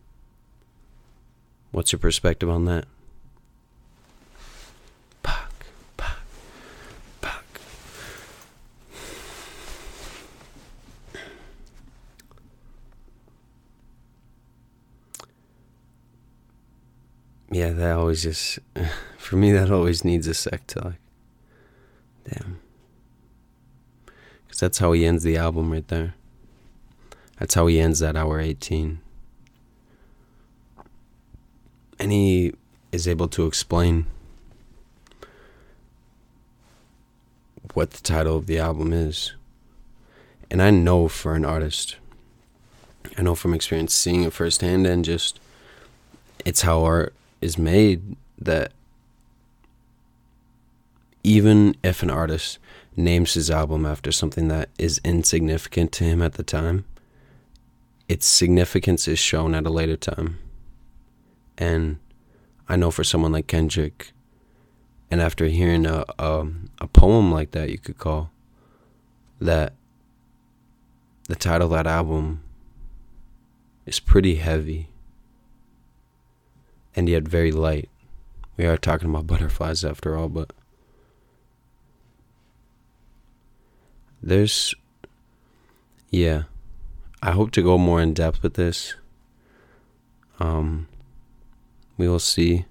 What's 1.71 1.91
your 1.91 1.99
perspective 1.99 2.49
on 2.49 2.63
that? 2.63 2.85
Yeah, 17.49 17.71
that 17.71 17.97
always 17.97 18.23
just, 18.23 18.59
for 19.17 19.35
me, 19.35 19.51
that 19.51 19.71
always 19.71 20.03
needs 20.03 20.27
a 20.27 20.33
sec 20.33 20.67
to 20.67 20.85
like, 20.85 20.99
damn. 22.29 22.59
Because 24.45 24.59
that's 24.59 24.79
how 24.79 24.91
he 24.91 25.05
ends 25.05 25.23
the 25.23 25.37
album 25.37 25.71
right 25.71 25.87
there. 25.87 26.15
That's 27.39 27.53
how 27.53 27.67
he 27.67 27.79
ends 27.79 27.99
that 27.99 28.15
hour 28.15 28.39
18. 28.39 28.99
And 31.99 32.11
he 32.11 32.53
is 32.91 33.07
able 33.07 33.27
to 33.29 33.45
explain 33.45 34.07
what 37.73 37.91
the 37.91 38.01
title 38.01 38.37
of 38.37 38.47
the 38.47 38.59
album 38.59 38.93
is. 38.93 39.33
And 40.49 40.61
I 40.61 40.71
know 40.71 41.07
for 41.07 41.35
an 41.35 41.45
artist, 41.45 41.97
I 43.17 43.21
know 43.21 43.35
from 43.35 43.53
experience 43.53 43.93
seeing 43.93 44.23
it 44.23 44.33
firsthand 44.33 44.87
and 44.87 45.03
just 45.03 45.39
it's 46.45 46.61
how 46.61 46.83
art 46.83 47.13
is 47.41 47.57
made 47.57 48.15
that 48.39 48.71
even 51.23 51.75
if 51.83 52.03
an 52.03 52.09
artist 52.09 52.59
names 52.95 53.33
his 53.33 53.51
album 53.51 53.85
after 53.85 54.11
something 54.11 54.47
that 54.47 54.69
is 54.77 55.01
insignificant 55.03 55.91
to 55.91 56.03
him 56.03 56.21
at 56.21 56.33
the 56.33 56.43
time, 56.43 56.85
its 58.07 58.25
significance 58.25 59.07
is 59.07 59.19
shown 59.19 59.53
at 59.53 59.65
a 59.65 59.69
later 59.69 59.97
time. 59.97 60.39
And 61.57 61.99
I 62.69 62.75
know 62.75 62.91
for 62.91 63.03
someone 63.03 63.31
like 63.31 63.47
Kendrick, 63.47 64.11
and 65.11 65.21
after 65.21 65.45
hearing 65.45 65.85
a, 65.85 66.05
a, 66.17 66.47
a 66.79 66.87
poem 66.87 67.31
like 67.31 67.51
that, 67.51 67.69
you 67.69 67.77
could 67.77 67.97
call 67.97 68.31
that 69.39 69.73
the 71.27 71.35
title 71.35 71.67
of 71.67 71.73
that 71.73 71.87
album 71.87 72.41
is 73.85 73.99
pretty 73.99 74.35
heavy 74.35 74.89
and 76.97 77.07
yet 77.07 77.23
very 77.23 77.51
light. 77.51 77.89
We 78.57 78.65
are 78.65 78.75
talking 78.75 79.09
about 79.09 79.27
butterflies 79.27 79.85
after 79.85 80.17
all, 80.17 80.27
but 80.27 80.51
there's, 84.21 84.73
yeah. 86.09 86.43
I 87.21 87.31
hope 87.31 87.51
to 87.51 87.61
go 87.61 87.77
more 87.77 88.01
in 88.01 88.13
depth 88.13 88.41
with 88.41 88.55
this. 88.55 88.95
Um, 90.39 90.87
we 91.97 92.07
will 92.07 92.19
see. 92.19 92.65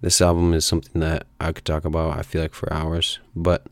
This 0.00 0.20
album 0.20 0.52
is 0.52 0.64
something 0.64 1.00
that 1.00 1.26
I 1.40 1.52
could 1.52 1.64
talk 1.64 1.84
about, 1.84 2.18
I 2.18 2.22
feel 2.22 2.42
like, 2.42 2.54
for 2.54 2.72
hours. 2.72 3.18
But 3.36 3.66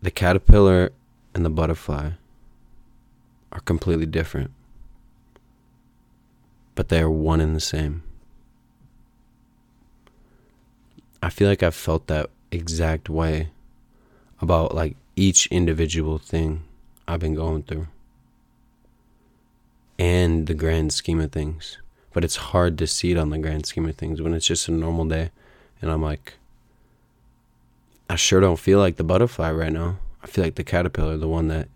the 0.00 0.10
caterpillar 0.10 0.92
and 1.34 1.44
the 1.44 1.50
butterfly 1.50 2.12
are 3.52 3.60
completely 3.60 4.06
different, 4.06 4.50
but 6.76 6.88
they 6.88 7.00
are 7.00 7.10
one 7.10 7.40
and 7.40 7.56
the 7.56 7.60
same. 7.60 8.04
I 11.20 11.30
feel 11.30 11.48
like 11.48 11.64
I've 11.64 11.74
felt 11.74 12.06
that 12.06 12.30
exact 12.52 13.10
way 13.10 13.48
about 14.40 14.74
like 14.74 14.96
each 15.16 15.46
individual 15.46 16.18
thing 16.18 16.62
I've 17.08 17.18
been 17.18 17.34
going 17.34 17.64
through 17.64 17.88
and 19.98 20.46
the 20.46 20.54
grand 20.54 20.92
scheme 20.92 21.20
of 21.20 21.32
things. 21.32 21.78
But 22.12 22.24
it's 22.24 22.36
hard 22.36 22.78
to 22.78 22.86
see 22.86 23.10
it 23.10 23.18
on 23.18 23.30
the 23.30 23.38
grand 23.38 23.66
scheme 23.66 23.88
of 23.88 23.96
things 23.96 24.22
when 24.22 24.34
it's 24.34 24.46
just 24.46 24.68
a 24.68 24.72
normal 24.72 25.06
day. 25.06 25.30
And 25.82 25.90
I'm 25.90 26.02
like, 26.02 26.34
I 28.08 28.16
sure 28.16 28.40
don't 28.40 28.58
feel 28.58 28.78
like 28.78 28.96
the 28.96 29.04
butterfly 29.04 29.50
right 29.50 29.72
now. 29.72 29.98
I 30.22 30.26
feel 30.26 30.44
like 30.44 30.54
the 30.54 30.64
caterpillar, 30.64 31.16
the 31.16 31.28
one 31.28 31.48
that 31.48 31.68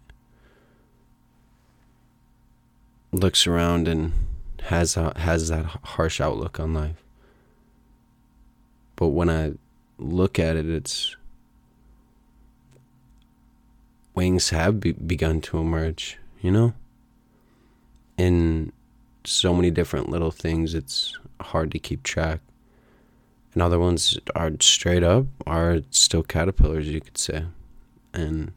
looks 3.12 3.46
around 3.46 3.88
and 3.88 4.12
has 4.62 4.96
a, 4.96 5.18
has 5.18 5.48
that 5.48 5.64
harsh 5.64 6.20
outlook 6.20 6.60
on 6.60 6.74
life. 6.74 7.02
But 8.96 9.08
when 9.08 9.30
I 9.30 9.52
look 9.98 10.38
at 10.38 10.56
it, 10.56 10.68
it's 10.68 11.16
wings 14.14 14.50
have 14.50 14.80
be- 14.80 14.92
begun 14.92 15.40
to 15.40 15.58
emerge, 15.58 16.18
you 16.40 16.50
know? 16.50 16.74
In 18.16 18.72
so 19.24 19.54
many 19.54 19.70
different 19.70 20.08
little 20.10 20.30
things, 20.30 20.74
it's 20.74 21.18
hard 21.40 21.70
to 21.72 21.78
keep 21.78 22.02
track. 22.02 22.40
And 23.54 23.62
other 23.62 23.78
ones 23.78 24.18
are 24.34 24.52
straight 24.60 25.02
up, 25.02 25.26
are 25.46 25.80
still 25.90 26.22
caterpillars, 26.22 26.86
you 26.88 27.00
could 27.00 27.18
say. 27.18 27.46
And 28.12 28.52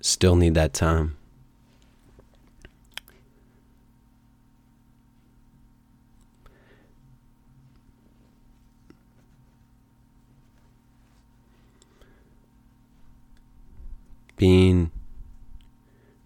still 0.00 0.36
need 0.36 0.54
that 0.54 0.72
time. 0.72 1.16
Being 14.36 14.90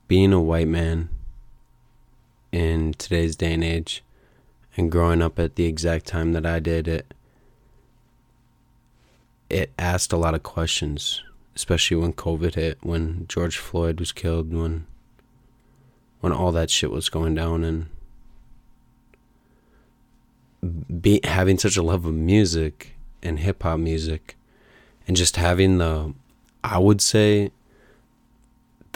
being 0.09 0.33
a 0.33 0.41
white 0.41 0.69
man 0.69 1.09
in 2.53 2.95
today's 2.95 3.37
day 3.37 3.55
and 3.55 3.65
age 3.65 4.03
and 4.77 4.91
growing 4.91 5.21
up 5.21 5.39
at 5.39 5.57
the 5.57 5.67
exact 5.67 6.07
time 6.07 6.33
that 6.33 6.47
I 6.47 6.61
did 6.61 6.87
it 6.89 7.13
it 9.49 9.71
asked 9.79 10.13
a 10.13 10.17
lot 10.17 10.35
of 10.35 10.43
questions 10.43 11.23
especially 11.55 11.97
when 11.97 12.13
covid 12.13 12.55
hit 12.55 12.79
when 12.83 13.27
George 13.29 13.59
Floyd 13.59 13.99
was 13.99 14.13
killed 14.13 14.53
when 14.53 14.87
when 16.21 16.33
all 16.33 16.53
that 16.53 16.71
shit 16.71 16.91
was 16.91 17.09
going 17.09 17.35
down 17.35 17.63
and 17.63 17.87
be, 21.01 21.21
having 21.25 21.59
such 21.59 21.77
a 21.77 21.83
love 21.83 22.05
of 22.07 22.15
music 22.15 22.97
and 23.23 23.39
hip 23.41 23.63
hop 23.63 23.79
music 23.79 24.37
and 25.07 25.17
just 25.17 25.37
having 25.37 25.79
the 25.79 26.15
I 26.65 26.79
would 26.79 27.01
say 27.01 27.51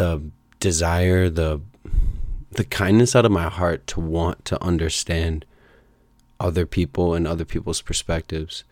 the 0.00 0.22
desire, 0.60 1.28
the 1.28 1.60
the 2.52 2.64
kindness 2.64 3.14
out 3.14 3.26
of 3.26 3.30
my 3.30 3.50
heart 3.50 3.86
to 3.86 4.00
want 4.00 4.46
to 4.46 4.60
understand 4.62 5.44
other 6.40 6.64
people 6.64 7.14
and 7.14 7.26
other 7.26 7.44
people's 7.44 7.82
perspectives. 7.82 8.64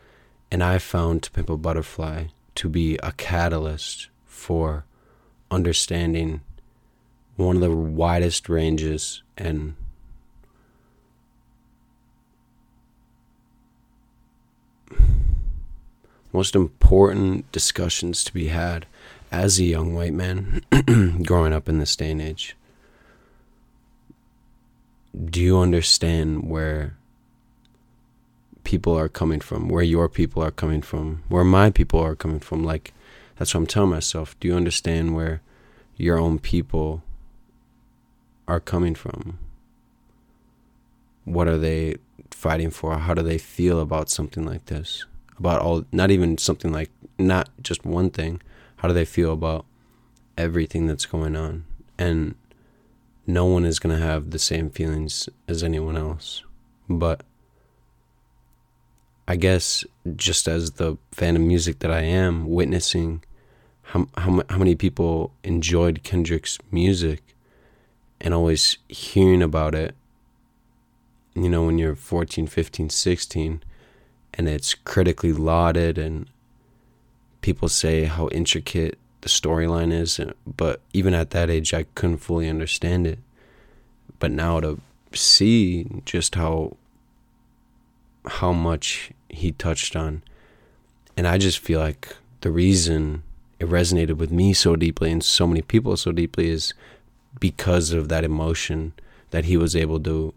And 0.50 0.64
I 0.64 0.78
found 0.78 1.22
To 1.24 1.58
Butterfly 1.58 2.28
to 2.54 2.68
be 2.70 2.96
a 3.02 3.12
catalyst 3.12 4.08
for 4.24 4.86
understanding 5.50 6.40
one 7.36 7.56
of 7.56 7.62
the 7.62 7.70
widest 7.70 8.48
ranges 8.48 9.22
and 9.36 9.74
most 16.32 16.56
important 16.56 17.52
discussions 17.52 18.24
to 18.24 18.32
be 18.32 18.48
had 18.48 18.86
as 19.30 19.58
a 19.58 19.64
young 19.64 19.94
white 19.94 20.12
man 20.12 20.62
growing 21.24 21.52
up 21.52 21.68
in 21.68 21.78
this 21.78 21.96
day 21.96 22.10
and 22.10 22.22
age. 22.22 22.56
Do 25.24 25.40
you 25.40 25.58
understand 25.58 26.48
where 26.48 26.96
people 28.64 28.96
are 28.96 29.08
coming 29.08 29.40
from, 29.40 29.68
where 29.68 29.82
your 29.82 30.08
people 30.08 30.42
are 30.42 30.50
coming 30.50 30.82
from, 30.82 31.22
where 31.28 31.44
my 31.44 31.70
people 31.70 32.00
are 32.00 32.14
coming 32.14 32.40
from? 32.40 32.64
Like, 32.64 32.92
that's 33.36 33.54
what 33.54 33.60
I'm 33.60 33.66
telling 33.66 33.90
myself. 33.90 34.38
Do 34.40 34.48
you 34.48 34.54
understand 34.54 35.14
where 35.14 35.40
your 35.96 36.18
own 36.18 36.38
people 36.38 37.02
are 38.46 38.60
coming 38.60 38.94
from? 38.94 39.38
What 41.24 41.48
are 41.48 41.58
they 41.58 41.96
fighting 42.30 42.70
for? 42.70 42.98
How 42.98 43.14
do 43.14 43.22
they 43.22 43.38
feel 43.38 43.80
about 43.80 44.08
something 44.08 44.44
like 44.44 44.66
this? 44.66 45.04
About 45.38 45.60
all, 45.60 45.84
not 45.92 46.10
even 46.10 46.38
something 46.38 46.72
like, 46.72 46.90
not 47.18 47.48
just 47.62 47.84
one 47.84 48.10
thing. 48.10 48.40
How 48.78 48.88
do 48.88 48.94
they 48.94 49.04
feel 49.04 49.32
about 49.32 49.66
everything 50.36 50.86
that's 50.86 51.06
going 51.06 51.36
on? 51.36 51.64
And 51.98 52.34
no 53.26 53.44
one 53.44 53.64
is 53.64 53.78
going 53.78 53.94
to 53.96 54.02
have 54.04 54.30
the 54.30 54.38
same 54.38 54.70
feelings 54.70 55.28
as 55.46 55.62
anyone 55.62 55.96
else. 55.96 56.42
But 56.88 57.22
I 59.26 59.36
guess 59.36 59.84
just 60.16 60.48
as 60.48 60.72
the 60.72 60.96
fan 61.12 61.36
of 61.36 61.42
music 61.42 61.80
that 61.80 61.90
I 61.90 62.00
am, 62.00 62.48
witnessing 62.48 63.22
how, 63.82 64.06
how, 64.16 64.42
how 64.48 64.58
many 64.58 64.74
people 64.74 65.32
enjoyed 65.42 66.02
Kendrick's 66.02 66.58
music 66.70 67.22
and 68.20 68.32
always 68.32 68.78
hearing 68.88 69.42
about 69.42 69.74
it, 69.74 69.94
you 71.34 71.48
know, 71.48 71.64
when 71.64 71.78
you're 71.78 71.94
14, 71.94 72.46
15, 72.46 72.90
16, 72.90 73.62
and 74.34 74.48
it's 74.48 74.74
critically 74.74 75.32
lauded 75.32 75.98
and 75.98 76.28
people 77.40 77.68
say 77.68 78.04
how 78.04 78.28
intricate 78.28 78.98
the 79.20 79.28
storyline 79.28 79.92
is, 79.92 80.20
but 80.46 80.80
even 80.92 81.14
at 81.14 81.30
that 81.30 81.50
age, 81.50 81.74
I 81.74 81.84
couldn't 81.94 82.18
fully 82.18 82.48
understand 82.48 83.06
it. 83.06 83.18
But 84.18 84.30
now 84.30 84.60
to 84.60 84.80
see 85.12 85.86
just 86.04 86.34
how 86.34 86.76
how 88.26 88.52
much 88.52 89.10
he 89.28 89.52
touched 89.52 89.96
on, 89.96 90.22
and 91.16 91.26
I 91.26 91.38
just 91.38 91.58
feel 91.58 91.80
like 91.80 92.14
the 92.40 92.50
reason 92.50 93.22
it 93.58 93.68
resonated 93.68 94.16
with 94.16 94.30
me 94.30 94.52
so 94.52 94.76
deeply 94.76 95.10
and 95.10 95.24
so 95.24 95.46
many 95.46 95.62
people 95.62 95.96
so 95.96 96.12
deeply 96.12 96.48
is 96.48 96.74
because 97.40 97.92
of 97.92 98.08
that 98.08 98.24
emotion 98.24 98.92
that 99.30 99.44
he 99.44 99.56
was 99.56 99.74
able 99.74 100.00
to 100.00 100.32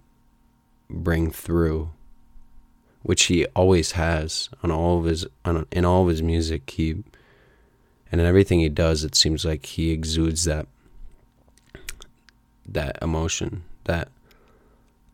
bring 0.90 1.32
through 1.32 1.92
which 3.04 3.24
he 3.24 3.46
always 3.48 3.94
has 3.94 4.50
on 4.64 4.72
all 4.72 5.00
of 5.00 5.06
his 5.06 5.26
on 5.46 5.66
in 5.72 5.86
all 5.86 6.04
of 6.04 6.10
his 6.10 6.22
music. 6.22 6.70
He 6.70 7.04
and 8.12 8.20
in 8.22 8.28
everything 8.28 8.60
he 8.60 8.70
does 8.70 9.04
it 9.04 9.16
seems 9.16 9.46
like 9.46 9.66
he 9.66 9.92
exudes 9.92 10.44
that 10.46 10.68
that 12.68 12.98
emotion 13.02 13.64
that 13.86 14.10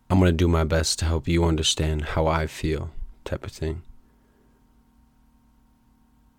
I'm 0.10 0.20
going 0.20 0.32
to 0.32 0.38
do 0.38 0.48
my 0.48 0.64
best 0.64 1.00
to 1.00 1.06
help 1.06 1.28
you 1.28 1.44
understand 1.44 2.06
how 2.06 2.28
I 2.28 2.48
feel 2.48 2.92
type 3.26 3.46
of 3.46 3.52
thing. 3.52 3.82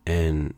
And 0.06 0.54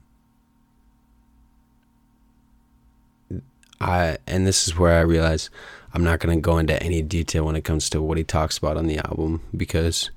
I 3.81 4.19
and 4.27 4.47
this 4.47 4.69
is 4.69 4.79
where 4.79 4.99
I 4.99 5.03
realize 5.03 5.51
I'm 5.93 6.05
not 6.05 6.21
going 6.21 6.37
to 6.39 6.41
go 6.41 6.59
into 6.59 6.81
any 6.81 7.03
detail 7.03 7.47
when 7.47 7.57
it 7.57 7.65
comes 7.65 7.91
to 7.91 8.03
what 8.03 8.19
he 8.19 8.23
talks 8.23 8.59
about 8.59 8.77
on 8.77 8.87
the 8.87 8.99
album 8.99 9.43
because 9.57 10.11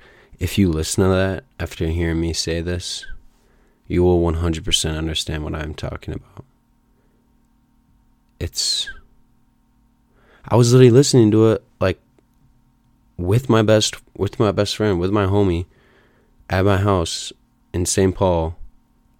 if 0.43 0.57
you 0.57 0.69
listen 0.69 1.05
to 1.05 1.09
that 1.09 1.45
after 1.57 1.87
hearing 1.87 2.19
me 2.19 2.33
say 2.33 2.59
this, 2.59 3.05
you 3.87 4.03
will 4.03 4.19
100% 4.19 4.97
understand 4.97 5.41
what 5.41 5.55
I'm 5.55 5.73
talking 5.73 6.13
about. 6.13 6.43
It's. 8.41 8.89
I 10.45 10.57
was 10.57 10.73
literally 10.73 10.91
listening 10.91 11.31
to 11.31 11.51
it 11.51 11.63
like 11.79 11.97
with 13.15 13.47
my 13.47 13.61
best 13.61 13.95
with 14.17 14.37
my 14.37 14.51
best 14.51 14.75
friend, 14.75 14.99
with 14.99 15.11
my 15.11 15.25
homie 15.27 15.65
at 16.49 16.65
my 16.65 16.75
house 16.75 17.31
in 17.73 17.85
St. 17.85 18.13
Paul, 18.13 18.57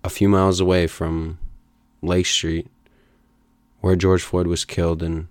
a 0.04 0.10
few 0.10 0.28
miles 0.28 0.60
away 0.60 0.88
from 0.88 1.40
Lake 2.02 2.26
Street, 2.26 2.68
where 3.80 3.96
George 3.96 4.24
Floyd 4.24 4.48
was 4.48 4.66
killed 4.66 5.02
and 5.02 5.30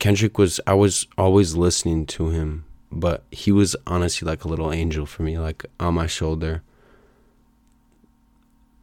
Kendrick 0.00 0.38
was 0.38 0.58
I 0.66 0.74
was 0.74 1.06
always 1.16 1.54
listening 1.54 2.04
to 2.06 2.30
him 2.30 2.64
but 2.92 3.24
he 3.30 3.50
was 3.50 3.74
honestly 3.86 4.26
like 4.26 4.44
a 4.44 4.48
little 4.48 4.70
angel 4.70 5.06
for 5.06 5.22
me, 5.22 5.38
like 5.38 5.64
on 5.80 5.94
my 5.94 6.06
shoulder, 6.06 6.62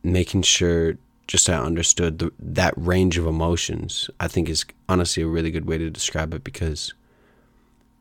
making 0.03 0.41
sure 0.41 0.97
just 1.27 1.47
I 1.47 1.55
understood 1.55 2.17
the, 2.17 2.31
that 2.39 2.73
range 2.75 3.19
of 3.19 3.27
emotions. 3.27 4.09
I 4.19 4.27
think 4.27 4.49
is 4.49 4.65
honestly 4.89 5.21
a 5.21 5.27
really 5.27 5.51
good 5.51 5.67
way 5.67 5.77
to 5.77 5.91
describe 5.91 6.33
it 6.33 6.43
because 6.43 6.93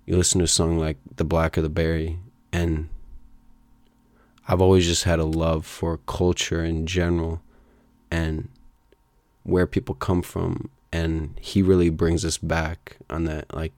you 0.06 0.16
listen 0.16 0.38
to 0.38 0.46
a 0.46 0.48
song 0.48 0.78
like 0.78 0.96
"The 1.16 1.24
Blacker 1.24 1.60
the 1.60 1.68
Berry," 1.68 2.18
and 2.52 2.88
I've 4.48 4.62
always 4.62 4.86
just 4.86 5.04
had 5.04 5.18
a 5.18 5.24
love 5.24 5.66
for 5.66 5.98
culture 6.06 6.64
in 6.64 6.86
general 6.86 7.42
and 8.10 8.48
where 9.42 9.66
people 9.66 9.94
come 9.94 10.22
from, 10.22 10.70
and 10.90 11.38
he 11.38 11.60
really 11.60 11.90
brings 11.90 12.24
us 12.24 12.38
back 12.38 12.96
on 13.10 13.24
that, 13.24 13.54
like 13.54 13.74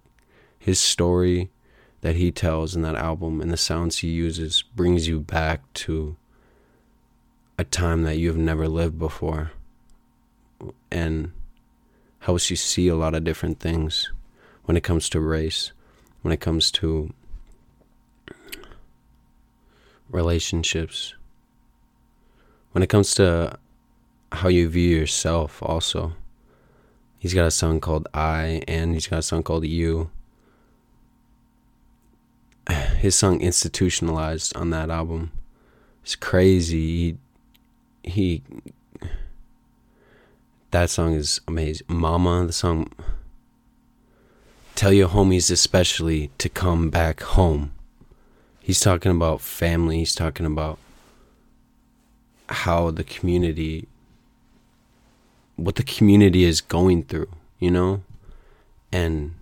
his 0.61 0.79
story 0.79 1.51
that 2.01 2.17
he 2.17 2.31
tells 2.31 2.75
in 2.75 2.83
that 2.83 2.97
album 2.97 3.41
and 3.41 3.51
the 3.51 3.57
sounds 3.57 3.99
he 3.99 4.09
uses 4.09 4.63
brings 4.75 5.07
you 5.07 5.21
back 5.21 5.61
to 5.75 6.17
a 7.59 7.65
time 7.65 8.05
that 8.05 8.17
you've 8.17 8.37
never 8.37 8.69
lived 8.69 8.99
before 8.99 9.53
and 10.91 11.33
helps 12.21 12.51
you 12.51 12.57
see 12.57 12.89
a 12.89 12.97
lot 12.97 13.15
of 13.15 13.25
different 13.25 13.61
things 13.61 14.11
when 14.65 14.77
it 14.77 14.83
comes 14.83 15.09
to 15.09 15.21
race, 15.21 15.73
when 16.23 16.33
it 16.33 16.41
comes 16.41 16.71
to 16.71 17.13
relationships, 20.11 21.15
when 22.73 22.83
it 22.83 22.89
comes 22.89 23.15
to 23.15 23.59
how 24.33 24.49
you 24.49 24.69
view 24.69 24.97
yourself, 24.97 25.63
also. 25.63 26.13
He's 27.19 27.35
got 27.35 27.47
a 27.47 27.51
song 27.51 27.81
called 27.81 28.09
I, 28.15 28.63
and 28.67 28.95
he's 28.95 29.07
got 29.07 29.19
a 29.19 29.23
song 29.23 29.43
called 29.43 29.67
You 29.67 30.11
his 33.01 33.15
song 33.15 33.41
institutionalized 33.41 34.55
on 34.55 34.69
that 34.71 34.91
album. 34.91 35.33
It's 36.03 36.15
crazy. 36.15 37.17
He, 38.03 38.11
he 38.11 38.43
that 40.71 40.91
song 40.91 41.15
is 41.15 41.41
amazing. 41.49 41.87
Mama 41.89 42.47
the 42.47 42.53
song 42.53 42.93
tell 44.75 44.93
your 44.93 45.09
homies 45.09 45.51
especially 45.51 46.31
to 46.37 46.49
come 46.49 46.91
back 46.91 47.23
home. 47.23 47.73
He's 48.61 48.81
talking 48.81 49.13
about 49.13 49.41
family. 49.41 49.99
He's 49.99 50.15
talking 50.15 50.45
about 50.45 50.79
how 52.49 52.91
the 52.91 53.05
community 53.05 53.89
what 55.57 55.77
the 55.77 55.83
community 55.83 56.45
is 56.45 56.61
going 56.61 57.05
through 57.05 57.31
you 57.59 57.71
know? 57.71 58.03
And 58.93 59.37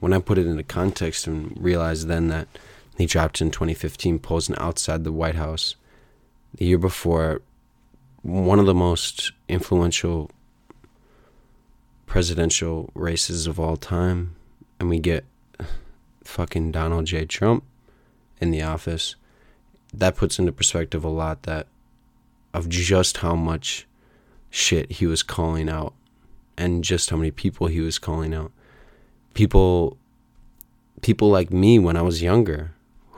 when 0.00 0.12
i 0.12 0.18
put 0.18 0.38
it 0.38 0.46
into 0.46 0.62
context 0.62 1.26
and 1.26 1.56
realized 1.58 2.08
then 2.08 2.28
that 2.28 2.48
he 2.96 3.06
dropped 3.06 3.40
in 3.40 3.50
2015, 3.50 4.18
posing 4.20 4.56
outside 4.58 5.04
the 5.04 5.12
White 5.12 5.34
House. 5.34 5.76
The 6.54 6.66
year 6.66 6.78
before, 6.78 7.42
one 8.22 8.58
of 8.58 8.66
the 8.66 8.74
most 8.74 9.32
influential 9.48 10.30
presidential 12.06 12.90
races 12.94 13.46
of 13.46 13.58
all 13.58 13.76
time, 13.76 14.36
and 14.78 14.88
we 14.88 15.00
get 15.00 15.24
fucking 16.22 16.70
Donald 16.70 17.06
J. 17.06 17.24
Trump 17.24 17.64
in 18.40 18.50
the 18.50 18.62
office. 18.62 19.16
That 19.92 20.16
puts 20.16 20.38
into 20.38 20.52
perspective 20.52 21.04
a 21.04 21.08
lot 21.08 21.42
that 21.42 21.66
of 22.52 22.68
just 22.68 23.18
how 23.18 23.34
much 23.34 23.86
shit 24.50 24.92
he 24.92 25.06
was 25.06 25.22
calling 25.24 25.68
out 25.68 25.94
and 26.56 26.84
just 26.84 27.10
how 27.10 27.16
many 27.16 27.32
people 27.32 27.66
he 27.66 27.80
was 27.80 27.98
calling 27.98 28.32
out. 28.32 28.52
People 29.34 29.98
people 31.02 31.28
like 31.28 31.52
me 31.52 31.78
when 31.78 31.96
I 31.96 32.02
was 32.02 32.22
younger 32.22 32.73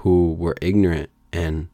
who 0.07 0.33
were 0.35 0.55
ignorant 0.63 1.11
and 1.33 1.67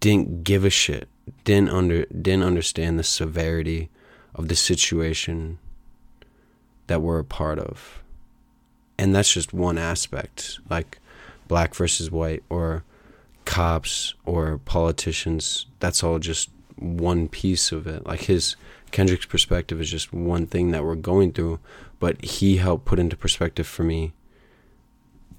didn't 0.00 0.42
give 0.42 0.64
a 0.64 0.70
shit, 0.70 1.06
didn't 1.44 1.68
under 1.68 2.06
didn't 2.06 2.44
understand 2.44 2.98
the 2.98 3.04
severity 3.04 3.90
of 4.34 4.48
the 4.48 4.56
situation 4.56 5.58
that 6.86 7.02
we're 7.02 7.18
a 7.18 7.24
part 7.24 7.58
of. 7.58 8.02
And 8.96 9.14
that's 9.14 9.30
just 9.30 9.52
one 9.52 9.76
aspect, 9.76 10.60
like 10.70 10.98
black 11.46 11.74
versus 11.74 12.10
white 12.10 12.42
or 12.48 12.82
cops 13.44 14.14
or 14.24 14.56
politicians. 14.64 15.66
That's 15.78 16.02
all 16.02 16.18
just 16.18 16.48
one 16.76 17.28
piece 17.28 17.70
of 17.70 17.86
it. 17.86 18.06
Like 18.06 18.22
his 18.22 18.56
Kendrick's 18.92 19.26
perspective 19.26 19.78
is 19.78 19.90
just 19.90 20.10
one 20.10 20.46
thing 20.46 20.70
that 20.70 20.84
we're 20.84 20.94
going 20.94 21.32
through, 21.32 21.60
but 22.00 22.24
he 22.24 22.56
helped 22.56 22.86
put 22.86 22.98
into 22.98 23.14
perspective 23.14 23.66
for 23.66 23.84
me 23.84 24.14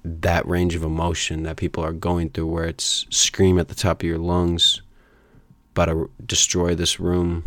that 0.04 0.46
range 0.46 0.74
of 0.74 0.82
emotion 0.82 1.42
that 1.42 1.56
people 1.56 1.84
are 1.84 1.92
going 1.92 2.30
through 2.30 2.46
where 2.46 2.64
it's 2.64 3.06
scream 3.10 3.58
at 3.58 3.68
the 3.68 3.74
top 3.74 4.02
of 4.02 4.08
your 4.08 4.18
lungs 4.18 4.82
about 5.72 5.86
to 5.86 6.10
destroy 6.24 6.74
this 6.74 6.98
room. 6.98 7.44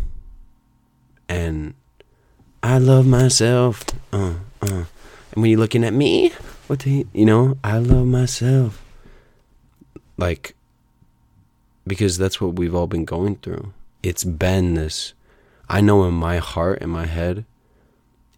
And 1.28 1.74
I 2.62 2.78
love 2.78 3.06
myself. 3.06 3.84
Uh, 4.12 4.34
uh. 4.62 4.84
and 5.32 5.42
when 5.42 5.50
you're 5.50 5.60
looking 5.60 5.84
at 5.84 5.92
me 5.92 6.32
what 6.66 6.80
the 6.80 7.06
you 7.12 7.24
know 7.24 7.58
I 7.62 7.78
love 7.78 8.06
myself. 8.06 8.82
Like 10.16 10.54
because 11.86 12.16
that's 12.16 12.40
what 12.40 12.56
we've 12.56 12.74
all 12.74 12.86
been 12.86 13.04
going 13.04 13.36
through. 13.36 13.72
It's 14.02 14.24
been 14.24 14.74
this 14.74 15.12
I 15.68 15.80
know 15.80 16.04
in 16.04 16.14
my 16.14 16.38
heart 16.38 16.80
in 16.80 16.90
my 16.90 17.06
head 17.06 17.44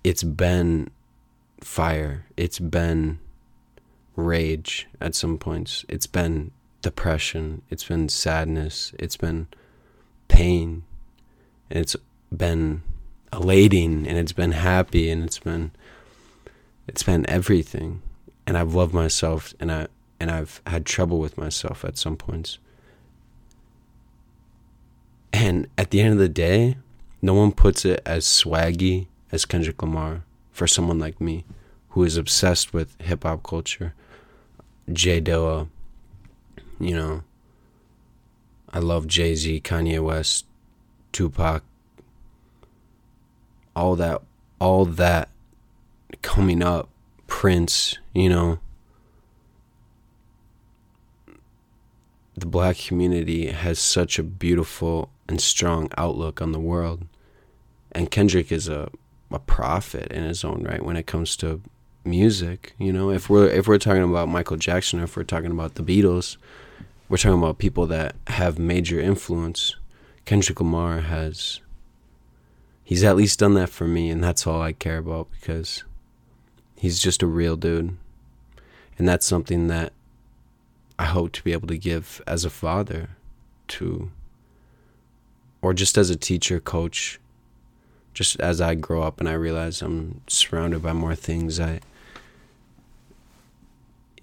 it's 0.03 0.23
been 0.23 0.91
fire. 1.61 2.27
It's 2.37 2.59
been 2.59 3.19
rage 4.17 4.89
at 5.01 5.15
some 5.15 5.39
points. 5.39 5.85
It's 5.89 6.07
been 6.07 6.51
depression. 6.83 7.63
It's 7.71 7.85
been 7.85 8.09
sadness. 8.09 8.93
It's 8.99 9.17
been 9.17 9.47
pain. 10.29 10.85
And 11.71 11.79
it's 11.79 11.97
been 12.35 12.83
elating 13.33 14.07
and 14.07 14.19
it's 14.19 14.33
been 14.33 14.53
happy 14.53 15.11
and 15.11 15.23
it's 15.23 15.39
been 15.39 15.73
it's 16.87 17.03
been 17.03 17.29
everything. 17.29 18.03
And 18.47 18.57
I've 18.57 18.75
loved 18.75 18.95
myself 18.95 19.55
and 19.61 19.71
I 19.71 19.89
and 20.19 20.31
I've 20.31 20.63
had 20.67 20.87
trouble 20.87 21.19
with 21.19 21.37
myself 21.37 21.85
at 21.85 21.99
some 21.99 22.17
points. 22.17 22.59
And 25.33 25.67
at 25.77 25.91
the 25.91 26.01
end 26.01 26.15
of 26.15 26.19
the 26.19 26.29
day, 26.29 26.77
no 27.21 27.35
one 27.35 27.53
puts 27.53 27.85
it 27.85 28.01
as 28.07 28.25
swaggy 28.25 29.09
as 29.31 29.45
Kendrick 29.45 29.83
Lamar 29.83 30.23
for 30.51 30.67
someone 30.67 30.99
like 30.99 31.21
me 31.21 31.45
who 31.91 32.05
is 32.05 32.17
obsessed 32.17 32.73
with 32.73 32.99
hip 33.01 33.25
hop 33.25 33.43
culture 33.43 33.95
J 34.93 35.21
Dilla, 35.21 35.69
you 36.79 36.95
know, 36.95 37.23
I 38.73 38.79
love 38.79 39.07
Jay 39.07 39.35
Z, 39.35 39.61
Kanye 39.63 40.03
West, 40.03 40.47
Tupac, 41.13 41.65
all 43.75 43.97
that, 43.97 44.23
all 44.61 44.85
that 44.85 45.29
coming 46.23 46.63
up, 46.63 46.89
Prince, 47.27 47.99
you 48.15 48.29
know. 48.29 48.59
The 52.37 52.47
black 52.47 52.77
community 52.77 53.47
has 53.47 53.79
such 53.79 54.19
a 54.19 54.23
beautiful 54.23 55.11
and 55.29 55.41
strong 55.41 55.91
outlook 55.97 56.43
on 56.43 56.53
the 56.53 56.61
world. 56.61 57.07
And 57.93 58.11
Kendrick 58.11 58.53
is 58.53 58.69
a, 58.69 58.91
a 59.31 59.39
prophet 59.39 60.13
in 60.13 60.25
his 60.25 60.45
own 60.45 60.63
right 60.63 60.85
when 60.85 60.97
it 60.97 61.07
comes 61.07 61.35
to 61.39 61.63
music. 62.07 62.75
You 62.79 62.93
know, 62.93 63.11
if 63.11 63.29
we're 63.29 63.49
if 63.49 63.67
we're 63.67 63.79
talking 63.79 64.03
about 64.03 64.29
Michael 64.29 64.57
Jackson, 64.57 65.01
or 65.01 65.05
if 65.05 65.17
we're 65.17 65.25
talking 65.25 65.51
about 65.51 65.75
the 65.75 65.83
Beatles, 65.83 66.37
we're 67.09 67.17
talking 67.17 67.39
about 67.39 67.59
people 67.59 67.87
that 67.89 68.15
have 68.29 68.59
major 68.59 69.01
influence. 69.01 69.77
Kendrick 70.25 70.61
Lamar 70.61 71.01
has. 71.01 71.61
He's 72.83 73.03
at 73.03 73.17
least 73.17 73.41
done 73.41 73.55
that 73.55 73.69
for 73.69 73.89
me, 73.89 74.11
and 74.11 74.23
that's 74.23 74.47
all 74.47 74.63
I 74.63 74.73
care 74.73 74.99
about 74.99 75.29
because 75.33 75.83
he's 76.77 77.01
just 77.01 77.23
a 77.23 77.27
real 77.27 77.57
dude, 77.57 77.97
and 78.97 79.09
that's 79.09 79.27
something 79.27 79.67
that 79.67 79.93
I 80.99 81.07
hope 81.07 81.33
to 81.33 81.43
be 81.43 81.53
able 81.53 81.69
to 81.69 81.79
give 81.79 82.23
as 82.27 82.45
a 82.45 82.51
father 82.51 83.11
to, 83.69 84.11
or 85.61 85.75
just 85.75 85.99
as 85.99 86.11
a 86.11 86.17
teacher, 86.17 86.61
coach, 86.61 87.19
just 88.15 88.41
as 88.41 88.61
I 88.61 88.75
grow 88.75 89.03
up 89.03 89.21
and 89.21 89.29
I 89.29 89.35
realize 89.35 89.83
I'm 89.83 90.23
surrounded 90.27 90.83
by 90.83 90.93
more 90.93 91.15
things, 91.15 91.61
I 91.61 91.81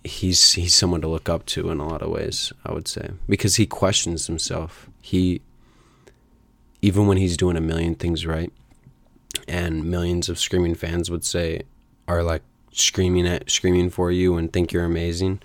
he's 0.04 0.54
he's 0.54 0.74
someone 0.74 1.02
to 1.02 1.08
look 1.08 1.30
up 1.30 1.46
to 1.48 1.70
in 1.70 1.80
a 1.80 1.88
lot 1.88 2.02
of 2.02 2.10
ways, 2.10 2.52
I 2.66 2.74
would 2.74 2.88
say, 2.88 3.12
because 3.28 3.56
he 3.56 3.66
questions 3.66 4.28
himself. 4.28 4.90
He 5.02 5.42
even 6.82 7.08
when 7.08 7.18
he's 7.18 7.38
doing 7.38 7.56
a 7.56 7.62
million 7.62 7.96
things 7.96 8.26
right, 8.26 8.52
and 9.48 9.86
millions 9.86 10.30
of 10.30 10.40
screaming 10.40 10.76
fans 10.76 11.10
would 11.10 11.24
say 11.24 11.64
are 12.08 12.24
like 12.24 12.42
screaming 12.72 13.28
at 13.28 13.50
screaming 13.50 13.90
for 13.90 14.12
you 14.12 14.36
and 14.36 14.52
think 14.52 14.72
you're 14.72 14.86
amazing. 14.86 15.42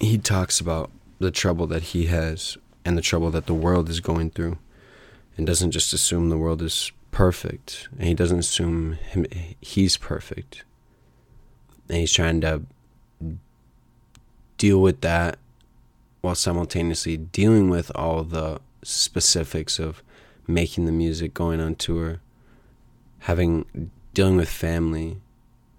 He 0.00 0.18
talks 0.18 0.60
about 0.60 0.90
the 1.18 1.30
trouble 1.30 1.66
that 1.68 1.82
he 1.82 2.06
has 2.06 2.56
and 2.84 2.96
the 2.96 3.02
trouble 3.02 3.30
that 3.30 3.46
the 3.46 3.54
world 3.54 3.88
is 3.88 4.00
going 4.00 4.30
through 4.30 4.58
and 5.36 5.46
doesn't 5.46 5.70
just 5.70 5.92
assume 5.92 6.28
the 6.28 6.38
world 6.38 6.62
is 6.62 6.92
perfect 7.10 7.88
and 7.98 8.06
he 8.08 8.14
doesn't 8.14 8.38
assume 8.38 8.92
him 8.92 9.26
he's 9.60 9.96
perfect 9.96 10.64
and 11.88 11.98
he's 11.98 12.12
trying 12.12 12.40
to 12.40 12.62
deal 14.60 14.78
with 14.78 15.00
that 15.00 15.38
while 16.20 16.34
simultaneously 16.34 17.16
dealing 17.16 17.70
with 17.70 17.90
all 17.94 18.22
the 18.22 18.60
specifics 18.82 19.78
of 19.78 20.02
making 20.46 20.84
the 20.84 20.92
music, 20.92 21.32
going 21.32 21.62
on 21.62 21.74
tour, 21.74 22.20
having 23.20 23.90
dealing 24.12 24.36
with 24.36 24.50
family, 24.50 25.16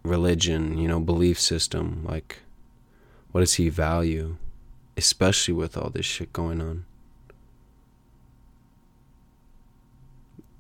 religion, 0.02 0.80
you 0.80 0.88
know, 0.88 1.00
belief 1.00 1.39
system, 1.39 2.04
like 2.10 2.39
what 3.32 3.41
does 3.41 3.54
he 3.54 3.70
value, 3.70 4.38
especially 4.98 5.54
with 5.54 5.78
all 5.78 5.91
this 5.91 6.08
shit 6.08 6.34
going 6.34 6.60
on? 6.60 6.84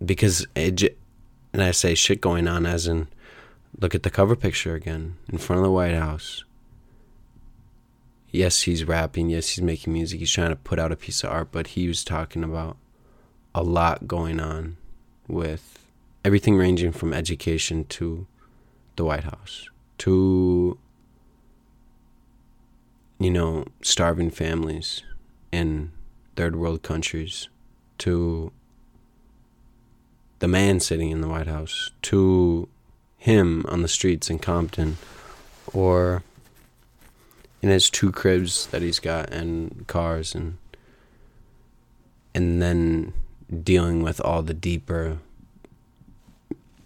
Because 0.05 0.45
it, 0.55 0.95
and 1.53 1.63
I 1.63 1.71
say 1.71 1.95
shit 1.95 2.21
going 2.21 2.47
on 2.47 2.67
as 2.67 2.85
in 2.85 3.07
look 3.79 3.95
at 3.95 4.03
the 4.03 4.11
cover 4.11 4.35
picture 4.35 4.75
again 4.75 5.17
in 5.31 5.39
front 5.39 5.57
of 5.57 5.63
the 5.63 5.71
White 5.71 5.95
House 5.95 6.43
yes, 8.31 8.61
he's 8.63 8.85
rapping, 8.85 9.29
yes, 9.29 9.49
he's 9.49 9.61
making 9.61 9.93
music, 9.93 10.19
he's 10.19 10.31
trying 10.31 10.49
to 10.49 10.55
put 10.55 10.79
out 10.79 10.91
a 10.91 10.95
piece 10.95 11.23
of 11.23 11.31
art, 11.31 11.49
but 11.51 11.67
he 11.67 11.87
was 11.87 12.03
talking 12.03 12.43
about 12.43 12.77
a 13.53 13.63
lot 13.63 14.07
going 14.07 14.39
on 14.39 14.77
with 15.27 15.87
everything 16.23 16.55
ranging 16.55 16.91
from 16.91 17.13
education 17.13 17.85
to 17.85 18.27
the 18.95 19.03
White 19.03 19.23
House 19.23 19.69
to 19.97 20.77
you 23.19 23.29
know 23.29 23.65
starving 23.81 24.29
families 24.29 25.03
in 25.51 25.91
third 26.35 26.55
world 26.55 26.81
countries 26.81 27.49
to 27.97 28.51
the 30.39 30.47
man 30.47 30.79
sitting 30.79 31.11
in 31.11 31.21
the 31.21 31.27
White 31.27 31.47
House 31.47 31.91
to 32.01 32.67
him 33.17 33.65
on 33.69 33.81
the 33.81 33.87
streets 33.87 34.29
in 34.29 34.39
Compton 34.39 34.97
or 35.71 36.23
in 37.61 37.69
his 37.69 37.89
two 37.89 38.11
cribs 38.11 38.67
that 38.67 38.81
he's 38.81 38.99
got 38.99 39.29
and 39.29 39.85
cars 39.87 40.33
and 40.33 40.57
and 42.33 42.61
then 42.61 43.13
dealing 43.63 44.01
with 44.01 44.19
all 44.21 44.41
the 44.41 44.53
deeper 44.53 45.17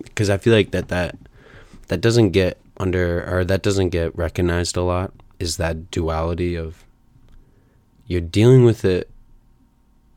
because 0.04 0.30
I 0.30 0.38
feel 0.38 0.54
like 0.54 0.72
that 0.72 0.90
that 0.90 1.18
that 1.88 2.02
doesn't 2.02 2.32
get 2.32 2.58
under 2.78 3.24
or 3.30 3.46
that 3.46 3.62
doesn't 3.62 3.90
get 3.90 4.16
recognized 4.18 4.76
a 4.76 4.82
lot 4.82 5.14
is 5.40 5.58
that 5.58 5.92
duality 5.92 6.56
of 6.56 6.84
you're 8.08 8.22
dealing 8.22 8.66
with 8.66 8.84
it 8.84 9.10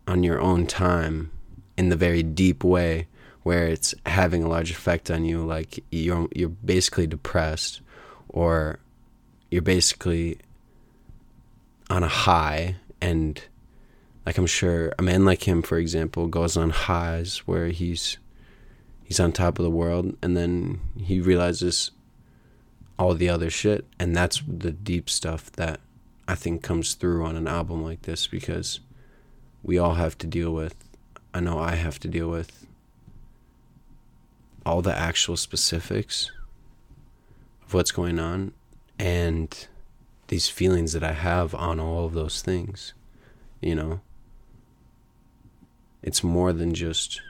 on 0.06 0.22
your 0.22 0.40
own 0.40 0.66
time 0.66 1.30
in 1.76 1.88
the 1.88 1.96
very 1.96 2.22
deep 2.22 2.64
way 2.64 3.06
where 3.42 3.66
it's 3.66 3.94
having 4.06 4.42
a 4.42 4.48
large 4.48 4.70
effect 4.70 5.10
on 5.10 5.24
you 5.24 5.44
like 5.44 5.82
you're 5.90 6.28
you're 6.34 6.48
basically 6.48 7.06
depressed 7.06 7.80
or 8.28 8.78
you're 9.50 9.62
basically 9.62 10.38
on 11.90 12.03
a 12.03 12.09
high 12.09 12.77
and 13.01 13.42
like 14.27 14.38
I'm 14.38 14.46
sure 14.46 14.92
a 14.98 15.03
man 15.03 15.24
like 15.24 15.46
him 15.48 15.62
for 15.62 15.79
example 15.79 16.27
goes 16.27 16.57
on 16.57 16.70
highs 16.70 17.38
where 17.46 17.68
he's 17.68 18.18
he's 19.05 19.20
on 19.20 19.33
top 19.33 19.59
of 19.59 19.64
the 19.64 19.70
world 19.70 20.16
and 20.22 20.37
then 20.37 20.81
he 20.98 21.20
realizes 21.20 21.92
all 22.98 23.14
the 23.14 23.29
other 23.29 23.48
shit. 23.48 23.87
And 23.98 24.14
that's 24.14 24.42
the 24.46 24.72
deep 24.72 25.09
stuff 25.09 25.53
that 25.53 25.81
I 26.27 26.35
think 26.35 26.62
comes 26.62 26.94
through 26.94 27.24
on 27.24 27.37
an 27.37 27.46
album 27.46 27.83
like 27.83 28.03
this 28.03 28.27
because 28.27 28.81
we 29.62 29.79
all 29.79 29.94
have 29.94 30.18
to 30.18 30.27
deal 30.27 30.53
with 30.53 30.74
I 31.33 31.40
know 31.40 31.59
I 31.59 31.74
have 31.74 31.98
to 32.01 32.09
deal 32.09 32.29
with 32.29 32.66
all 34.64 34.83
the 34.83 34.96
actual 34.96 35.37
specifics 35.37 36.31
of 37.66 37.74
what's 37.74 37.92
going 37.92 38.18
on. 38.18 38.53
And 38.98 39.68
these 40.28 40.48
feelings 40.48 40.92
that 40.92 41.02
I 41.02 41.12
have 41.12 41.54
on 41.54 41.80
all 41.80 42.04
of 42.04 42.14
those 42.14 42.42
things, 42.42 42.94
you 43.60 43.74
know. 43.74 44.00
it's 46.02 46.22
more 46.22 46.52
than 46.52 46.74
just 46.74 47.20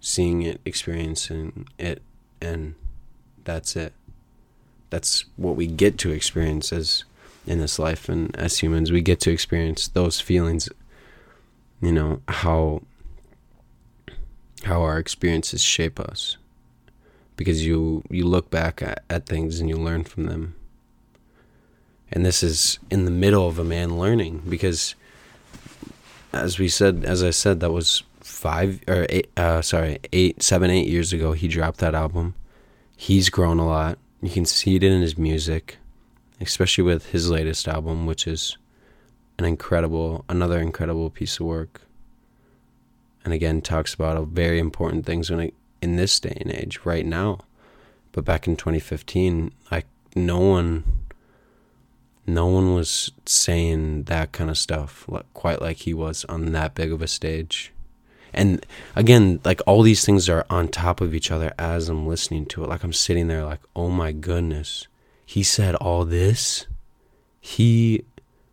seeing 0.00 0.42
it, 0.42 0.60
experiencing 0.64 1.66
it, 1.78 2.02
and 2.40 2.74
that's 3.44 3.74
it. 3.74 3.94
That's 4.90 5.24
what 5.36 5.56
we 5.56 5.66
get 5.66 5.98
to 5.98 6.10
experience 6.10 6.72
as 6.72 7.04
in 7.46 7.58
this 7.58 7.78
life 7.78 8.08
and 8.08 8.34
as 8.36 8.58
humans 8.58 8.90
we 8.90 9.02
get 9.02 9.20
to 9.20 9.30
experience 9.30 9.88
those 9.88 10.20
feelings 10.20 10.68
you 11.80 11.92
know 11.92 12.20
how 12.28 12.82
how 14.64 14.80
our 14.80 14.98
experiences 14.98 15.62
shape 15.62 16.00
us 16.00 16.36
because 17.36 17.66
you 17.66 18.02
you 18.08 18.24
look 18.24 18.50
back 18.50 18.80
at, 18.82 19.04
at 19.10 19.26
things 19.26 19.60
and 19.60 19.68
you 19.68 19.76
learn 19.76 20.04
from 20.04 20.24
them 20.24 20.54
and 22.14 22.24
this 22.24 22.42
is 22.42 22.78
in 22.90 23.04
the 23.04 23.10
middle 23.10 23.46
of 23.46 23.58
a 23.58 23.64
man 23.64 23.98
learning 23.98 24.42
because 24.48 24.94
as 26.32 26.58
we 26.58 26.68
said 26.68 27.04
as 27.04 27.22
i 27.22 27.30
said 27.30 27.60
that 27.60 27.72
was 27.72 28.02
five 28.24 28.80
or 28.88 29.06
eight 29.10 29.30
uh, 29.36 29.60
sorry 29.60 29.98
eight 30.12 30.42
seven 30.42 30.70
eight 30.70 30.88
years 30.88 31.12
ago 31.12 31.32
he 31.32 31.46
dropped 31.46 31.78
that 31.78 31.94
album. 31.94 32.34
He's 32.96 33.28
grown 33.28 33.58
a 33.58 33.66
lot. 33.66 33.98
You 34.22 34.30
can 34.30 34.46
see 34.46 34.76
it 34.76 34.82
in 34.82 35.00
his 35.02 35.18
music 35.18 35.76
especially 36.40 36.84
with 36.84 37.06
his 37.06 37.30
latest 37.30 37.68
album 37.68 38.06
which 38.06 38.26
is 38.26 38.56
an 39.38 39.44
incredible 39.44 40.24
another 40.28 40.58
incredible 40.58 41.10
piece 41.10 41.38
of 41.38 41.46
work. 41.46 41.82
And 43.24 43.32
again 43.32 43.60
talks 43.60 43.94
about 43.94 44.28
very 44.28 44.58
important 44.58 45.06
things 45.06 45.30
when 45.30 45.40
it, 45.40 45.54
in 45.82 45.96
this 45.96 46.18
day 46.18 46.36
and 46.40 46.50
age 46.50 46.80
right 46.84 47.06
now. 47.06 47.40
But 48.12 48.24
back 48.24 48.46
in 48.46 48.56
2015 48.56 49.52
like 49.70 49.86
no 50.14 50.38
one 50.38 51.03
no 52.26 52.46
one 52.46 52.74
was 52.74 53.12
saying 53.26 54.04
that 54.04 54.32
kind 54.32 54.50
of 54.50 54.58
stuff 54.58 55.08
quite 55.34 55.60
like 55.60 55.78
he 55.78 55.94
was 55.94 56.24
on 56.26 56.52
that 56.52 56.74
big 56.74 56.92
of 56.92 57.02
a 57.02 57.08
stage. 57.08 57.72
And 58.32 58.64
again 58.96 59.40
like 59.44 59.60
all 59.66 59.82
these 59.82 60.04
things 60.04 60.28
are 60.28 60.46
on 60.50 60.68
top 60.68 61.00
of 61.00 61.14
each 61.14 61.30
other 61.30 61.52
as 61.58 61.88
i'm 61.88 62.06
listening 62.06 62.46
to 62.46 62.64
it. 62.64 62.68
Like 62.68 62.82
i'm 62.82 62.92
sitting 62.92 63.28
there 63.28 63.44
like 63.44 63.60
oh 63.76 63.90
my 63.90 64.12
goodness. 64.12 64.86
He 65.26 65.42
said 65.42 65.74
all 65.76 66.04
this? 66.04 66.66
He 67.40 68.04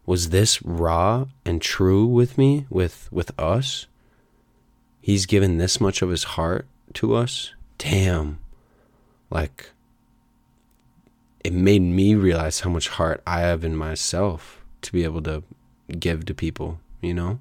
was 0.06 0.30
this 0.30 0.62
raw 0.64 1.26
and 1.46 1.62
true 1.62 2.06
with 2.06 2.38
me 2.38 2.66
with 2.70 3.08
with 3.12 3.32
us? 3.40 3.88
He's 5.02 5.26
given 5.26 5.58
this 5.58 5.82
much 5.82 6.02
of 6.02 6.10
his 6.10 6.24
heart 6.24 6.68
to 6.96 7.16
us? 7.16 7.54
Damn. 7.78 8.40
Like 9.30 9.72
it 11.44 11.54
made 11.54 11.82
me 11.82 12.16
realize 12.16 12.62
how 12.62 12.70
much 12.70 12.88
heart 12.90 13.22
i 13.26 13.40
have 13.40 13.64
in 13.64 13.76
myself 13.76 14.64
to 14.82 14.92
be 14.92 15.04
able 15.04 15.22
to 15.22 15.44
give 16.00 16.26
to 16.26 16.34
people 16.34 16.80
you 17.02 17.14
know 17.14 17.40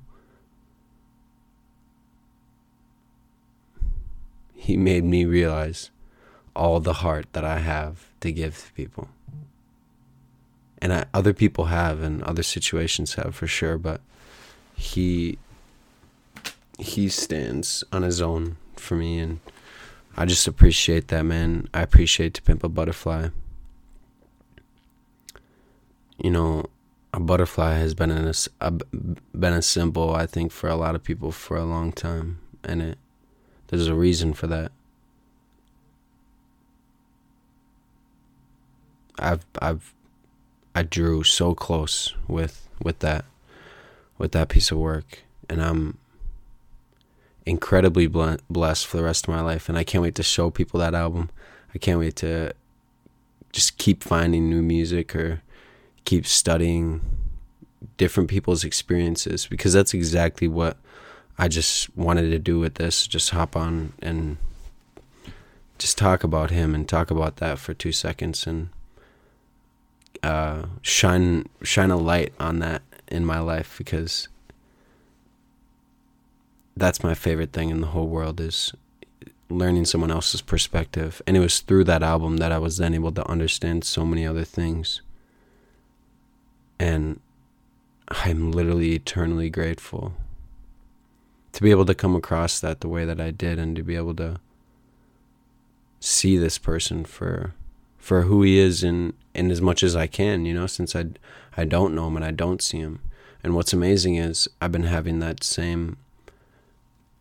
he 4.55 4.77
made 4.77 5.05
me 5.05 5.25
realize 5.25 5.91
all 6.55 6.81
the 6.81 6.95
heart 6.95 7.27
that 7.33 7.45
i 7.45 7.59
have 7.59 8.09
to 8.21 8.33
give 8.33 8.59
to 8.59 8.73
people 8.73 9.09
and 10.83 10.95
I, 10.95 11.05
other 11.13 11.35
people 11.35 11.67
have 11.67 12.03
and 12.03 12.23
other 12.23 12.43
situations 12.43 13.15
have 13.15 13.35
for 13.35 13.47
sure 13.47 13.79
but 13.79 14.01
he 14.75 15.39
he 16.79 17.09
stands 17.11 17.85
on 17.93 18.03
his 18.03 18.23
own 18.23 18.57
for 18.77 18.97
me 18.97 19.19
and 19.19 19.41
I 20.17 20.27
just 20.27 20.47
appreciate 20.49 21.09
that 21.09 21.23
man. 21.23 21.69
I 21.73 21.83
appreciate 21.83 22.35
to 22.35 22.43
pimp 22.43 22.65
a 22.65 22.69
butterfly. 22.69 23.29
You 26.23 26.31
know, 26.31 26.67
a 27.13 27.21
butterfly 27.21 27.75
has 27.75 27.95
been 27.95 28.11
a, 28.11 28.33
a, 28.61 28.71
been 28.71 29.53
a 29.53 29.63
symbol 29.63 30.15
I 30.15 30.27
think 30.27 30.53
for 30.53 30.69
a 30.69 30.77
lot 30.77 30.95
of 30.95 31.03
people 31.03 31.33
for 31.33 31.57
a 31.57 31.65
long 31.65 31.93
time 31.93 32.39
and 32.63 32.81
it 32.83 32.99
there's 33.69 33.87
a 33.87 33.95
reason 33.95 34.33
for 34.33 34.47
that. 34.49 34.73
I've 39.19 39.45
I've 39.61 39.95
I 40.75 40.83
drew 40.83 41.25
so 41.25 41.55
close 41.55 42.15
with 42.29 42.69
with 42.83 43.01
that 43.01 43.25
with 44.19 44.33
that 44.33 44.49
piece 44.49 44.71
of 44.71 44.79
work 44.79 45.21
and 45.49 45.63
I'm 45.63 45.99
incredibly 47.47 48.07
blessed 48.07 48.87
for 48.87 48.97
the 48.97 49.03
rest 49.03 49.25
of 49.25 49.35
my 49.35 49.41
life 49.41 49.69
and 49.69 49.77
I 49.77 49.85
can't 49.85 50.03
wait 50.03 50.15
to 50.17 50.23
show 50.23 50.51
people 50.51 50.79
that 50.81 50.95
album. 50.95 51.31
I 51.75 51.79
can't 51.79 51.99
wait 51.99 52.17
to 52.17 52.53
just 53.53 53.79
keep 53.79 54.05
finding 54.05 54.49
new 54.49 54.63
music 54.63 55.15
or 55.17 55.43
keep 56.05 56.27
studying 56.27 57.01
different 57.97 58.29
people's 58.29 58.65
experiences 58.65 59.47
because 59.47 59.73
that's 59.73 59.95
exactly 59.95 60.49
what 60.49 60.77
I 61.39 61.49
just 61.49 61.97
wanted 61.97 62.31
to 62.31 62.39
do 62.39 62.59
with 62.59 62.75
this 62.75 63.07
just 63.07 63.31
hop 63.31 63.57
on 63.57 63.93
and 64.03 64.37
just 65.79 65.97
talk 65.97 66.25
about 66.25 66.51
him 66.51 66.75
and 66.75 66.89
talk 66.89 67.11
about 67.11 67.37
that 67.37 67.59
for 67.59 67.73
2 67.73 67.93
seconds 67.93 68.47
and 68.47 68.69
uh, 70.23 70.67
shine 70.83 71.49
shine 71.63 71.91
a 71.91 71.97
light 71.97 72.35
on 72.39 72.59
that 72.59 72.83
in 73.09 73.25
my 73.25 73.41
life 73.41 73.77
because 73.79 74.29
that's 76.77 77.03
my 77.03 77.15
favorite 77.15 77.53
thing 77.53 77.71
in 77.71 77.81
the 77.81 77.89
whole 77.89 78.09
world 78.09 78.41
is 78.41 78.73
learning 79.51 79.85
someone 79.85 80.11
else's 80.11 80.41
perspective. 80.41 81.21
And 81.27 81.37
it 81.37 81.41
was 81.41 81.61
through 81.61 81.85
that 81.85 82.03
album 82.03 82.39
that 82.39 82.53
I 82.53 82.59
was 82.59 82.77
then 82.79 82.95
able 82.95 83.13
to 83.13 83.29
understand 83.29 83.85
so 83.85 84.07
many 84.07 84.27
other 84.27 84.45
things 84.45 85.03
and 86.81 87.21
I'm 88.09 88.53
literally 88.53 88.95
eternally 88.95 89.51
grateful 89.51 90.15
to 91.53 91.63
be 91.63 91.71
able 91.71 91.85
to 91.85 91.95
come 91.95 92.17
across 92.17 92.59
that 92.59 92.81
the 92.81 92.89
way 92.89 93.05
that 93.05 93.21
I 93.21 93.31
did 93.31 93.59
and 93.59 93.77
to 93.77 93.83
be 93.83 93.97
able 93.97 94.15
to 94.15 94.41
see 96.01 96.39
this 96.39 96.57
person 96.57 97.05
for 97.05 97.55
for 97.99 98.23
who 98.23 98.43
he 98.43 98.59
is 98.59 98.83
in 98.83 99.13
in 99.35 99.51
as 99.51 99.61
much 99.61 99.83
as 99.83 99.95
I 99.95 100.07
can, 100.07 100.47
you 100.47 100.55
know, 100.55 100.67
since 100.67 100.97
I 100.97 101.09
I 101.55 101.67
don't 101.67 101.95
know 101.95 102.09
him 102.09 102.17
and 102.17 102.25
I 102.25 102.31
don't 102.31 102.63
see 102.63 102.79
him. 102.79 103.01
And 103.45 103.55
what's 103.55 103.75
amazing 103.75 104.17
is 104.17 104.49
I've 104.61 104.73
been 104.73 104.85
having 104.85 105.19
that 105.19 105.45
same 105.45 105.99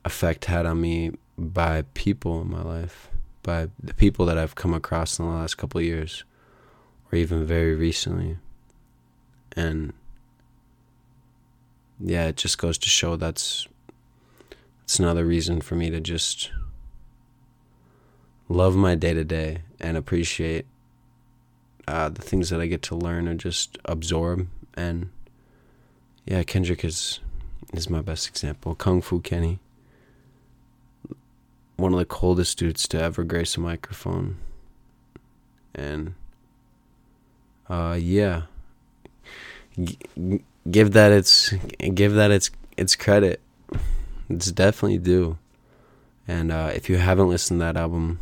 effect 0.06 0.45
had 0.45 0.65
on 0.65 0.80
me 0.80 1.12
by 1.38 1.84
people 1.93 2.41
in 2.41 2.50
my 2.50 2.62
life, 2.62 3.10
by 3.43 3.67
the 3.84 3.93
people 3.93 4.26
that 4.28 4.38
I've 4.38 4.56
come 4.56 4.74
across 4.74 5.19
in 5.19 5.26
the 5.26 5.32
last 5.32 5.56
couple 5.56 5.80
of 5.80 5.86
years 5.86 6.24
or 7.12 7.17
even 7.17 7.45
very 7.45 7.76
recently. 7.76 8.38
And 9.55 9.93
yeah, 11.99 12.27
it 12.27 12.38
just 12.38 12.57
goes 12.57 12.77
to 12.77 12.89
show 12.89 13.15
that's 13.15 13.67
it's 14.83 14.99
another 14.99 15.25
reason 15.25 15.62
for 15.62 15.75
me 15.75 15.89
to 15.89 15.99
just 15.99 16.51
love 18.47 18.75
my 18.75 18.95
day 18.95 19.13
to 19.13 19.23
day 19.23 19.59
and 19.79 19.95
appreciate 19.95 20.65
uh, 21.88 22.09
the 22.09 22.21
things 22.21 22.49
that 22.49 22.62
I 22.62 22.67
get 22.67 22.81
to 22.83 22.95
learn 22.95 23.27
and 23.27 23.39
just 23.39 23.77
absorb. 23.85 24.47
And 24.75 25.09
yeah, 26.25 26.43
Kendrick 26.43 26.83
is 26.83 27.19
is 27.73 27.89
my 27.89 28.01
best 28.01 28.27
example. 28.27 28.75
Kung 28.75 29.01
Fu 29.01 29.19
Kenny, 29.19 29.59
one 31.77 31.93
of 31.93 31.99
the 31.99 32.05
coldest 32.05 32.57
dudes 32.57 32.88
to 32.89 33.01
ever 33.01 33.23
grace 33.23 33.57
a 33.57 33.59
microphone. 33.59 34.38
And 35.73 36.15
uh, 37.69 37.97
yeah, 37.99 38.43
Give 40.69 40.91
that 40.91 41.11
its 41.11 41.53
give 41.93 42.13
that 42.13 42.31
its 42.31 42.51
its 42.77 42.95
credit. 42.95 43.41
It's 44.29 44.51
definitely 44.51 44.99
due. 44.99 45.37
And 46.27 46.51
uh, 46.51 46.71
if 46.75 46.89
you 46.89 46.97
haven't 46.97 47.29
listened 47.29 47.59
to 47.59 47.65
that 47.65 47.77
album, 47.77 48.19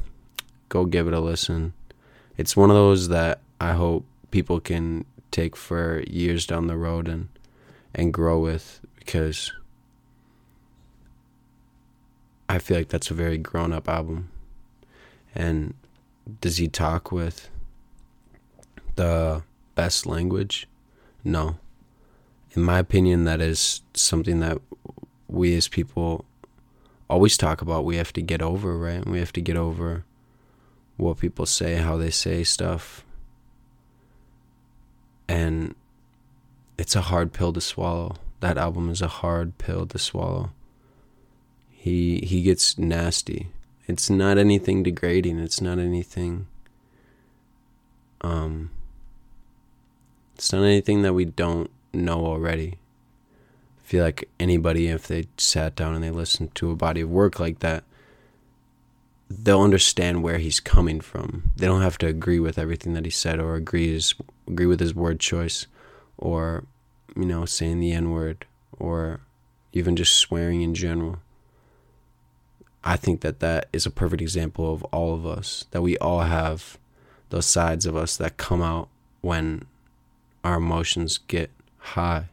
go 0.69 0.85
give 0.85 1.07
it 1.07 1.13
a 1.13 1.19
listen. 1.19 1.73
It's 2.37 2.55
one 2.55 2.69
of 2.69 2.75
those 2.75 3.09
that 3.09 3.41
I 3.59 3.73
hope 3.73 4.05
people 4.31 4.59
can 4.59 5.05
take 5.31 5.55
for 5.55 6.03
years 6.07 6.45
down 6.45 6.67
the 6.67 6.77
road 6.77 7.07
and 7.07 7.29
and 7.93 8.13
grow 8.13 8.39
with 8.39 8.79
because 8.99 9.51
I 12.49 12.59
feel 12.59 12.77
like 12.77 12.89
that's 12.89 13.11
a 13.11 13.13
very 13.13 13.37
grown 13.37 13.73
up 13.73 13.89
album. 13.89 14.29
And 15.35 15.73
does 16.41 16.57
he 16.57 16.67
talk 16.67 17.11
with 17.11 17.49
the 18.95 19.43
best 19.75 20.05
language? 20.05 20.67
No. 21.27 21.57
In 22.55 22.63
my 22.63 22.79
opinion, 22.79 23.25
that 23.25 23.41
is 23.41 23.81
something 23.93 24.39
that 24.39 24.59
we 25.27 25.55
as 25.57 25.67
people 25.67 26.23
always 27.09 27.37
talk 27.37 27.61
about. 27.61 27.83
We 27.83 27.97
have 27.97 28.13
to 28.13 28.21
get 28.21 28.41
over, 28.41 28.77
right? 28.77 29.05
We 29.05 29.19
have 29.19 29.33
to 29.33 29.41
get 29.41 29.57
over 29.57 30.05
what 30.95 31.19
people 31.19 31.45
say, 31.45 31.75
how 31.75 31.97
they 31.97 32.11
say 32.11 32.45
stuff. 32.45 33.03
And 35.27 35.75
it's 36.77 36.95
a 36.95 37.01
hard 37.01 37.33
pill 37.33 37.51
to 37.51 37.61
swallow. 37.61 38.15
That 38.39 38.57
album 38.57 38.89
is 38.89 39.01
a 39.01 39.09
hard 39.09 39.57
pill 39.57 39.85
to 39.87 39.99
swallow. 39.99 40.51
He 41.69 42.19
he 42.19 42.41
gets 42.41 42.77
nasty. 42.77 43.49
It's 43.85 44.09
not 44.09 44.37
anything 44.37 44.81
degrading. 44.81 45.39
It's 45.39 45.59
not 45.59 45.77
anything 45.77 46.47
um 48.21 48.71
it's 50.47 50.53
not 50.53 50.63
anything 50.63 51.01
that 51.01 51.12
we 51.12 51.25
don't 51.25 51.69
know 51.91 52.25
already. 52.25 52.77
I 53.79 53.83
feel 53.83 54.01
like 54.01 54.29
anybody, 54.39 54.88
if 54.88 55.05
they 55.05 55.27
sat 55.36 55.75
down 55.75 55.93
and 55.93 56.01
they 56.01 56.10
listened 56.10 56.55
to 56.55 56.71
a 56.71 56.75
body 56.77 57.01
of 57.01 57.10
work 57.10 57.38
like 57.38 57.60
that, 57.60 57.83
they'll 59.29 59.60
understand 59.60 60.23
where 60.23 60.38
he's 60.38 60.62
coming 60.62 61.01
from. 61.01 61.51
They 61.57 61.65
don't 61.65 61.81
have 61.81 61.97
to 61.97 62.07
agree 62.07 62.39
with 62.39 62.57
everything 62.57 62.93
that 62.93 63.03
he 63.03 63.12
said 63.12 63.41
or 63.41 63.55
agree 63.55 63.91
his, 63.91 64.15
agree 64.47 64.67
with 64.67 64.79
his 64.79 64.95
word 64.95 65.19
choice 65.19 65.67
or 66.17 66.63
you 67.13 67.25
know 67.25 67.43
saying 67.43 67.81
the 67.81 67.91
n 67.91 68.12
word 68.12 68.45
or 68.79 69.19
even 69.73 69.97
just 69.97 70.15
swearing 70.15 70.62
in 70.62 70.73
general. 70.73 71.17
I 72.86 72.95
think 72.95 73.19
that 73.19 73.41
that 73.41 73.67
is 73.73 73.86
a 73.86 73.91
perfect 73.91 74.21
example 74.21 74.71
of 74.71 74.81
all 74.86 75.13
of 75.13 75.25
us 75.25 75.65
that 75.71 75.81
we 75.81 75.97
all 75.97 76.21
have 76.21 76.77
those 77.31 77.47
sides 77.47 77.86
of 77.86 77.97
us 77.97 78.15
that 78.15 78.38
come 78.38 78.62
out 78.62 78.88
when 79.19 79.65
our 80.47 80.55
emotions 80.55 81.17
get 81.27 81.51
high. 81.77 82.29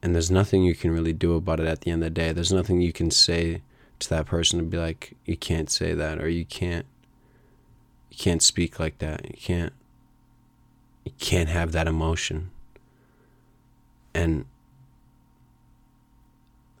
And 0.00 0.14
there's 0.14 0.30
nothing 0.30 0.62
you 0.62 0.76
can 0.76 0.92
really 0.92 1.12
do 1.12 1.34
about 1.34 1.58
it 1.58 1.66
at 1.66 1.80
the 1.80 1.90
end 1.90 2.04
of 2.04 2.06
the 2.06 2.20
day. 2.20 2.30
There's 2.30 2.52
nothing 2.52 2.80
you 2.80 2.92
can 2.92 3.10
say 3.10 3.62
to 3.98 4.08
that 4.10 4.26
person 4.26 4.60
to 4.60 4.64
be 4.64 4.76
like, 4.76 5.14
you 5.24 5.36
can't 5.36 5.68
say 5.68 5.92
that 5.92 6.20
or 6.20 6.28
you 6.28 6.44
can't 6.44 6.86
you 8.10 8.16
can't 8.16 8.42
speak 8.42 8.78
like 8.78 8.98
that. 8.98 9.24
You 9.24 9.36
can't 9.36 9.72
you 11.04 11.12
can't 11.18 11.48
have 11.48 11.72
that 11.72 11.88
emotion. 11.88 12.52
And 14.14 14.44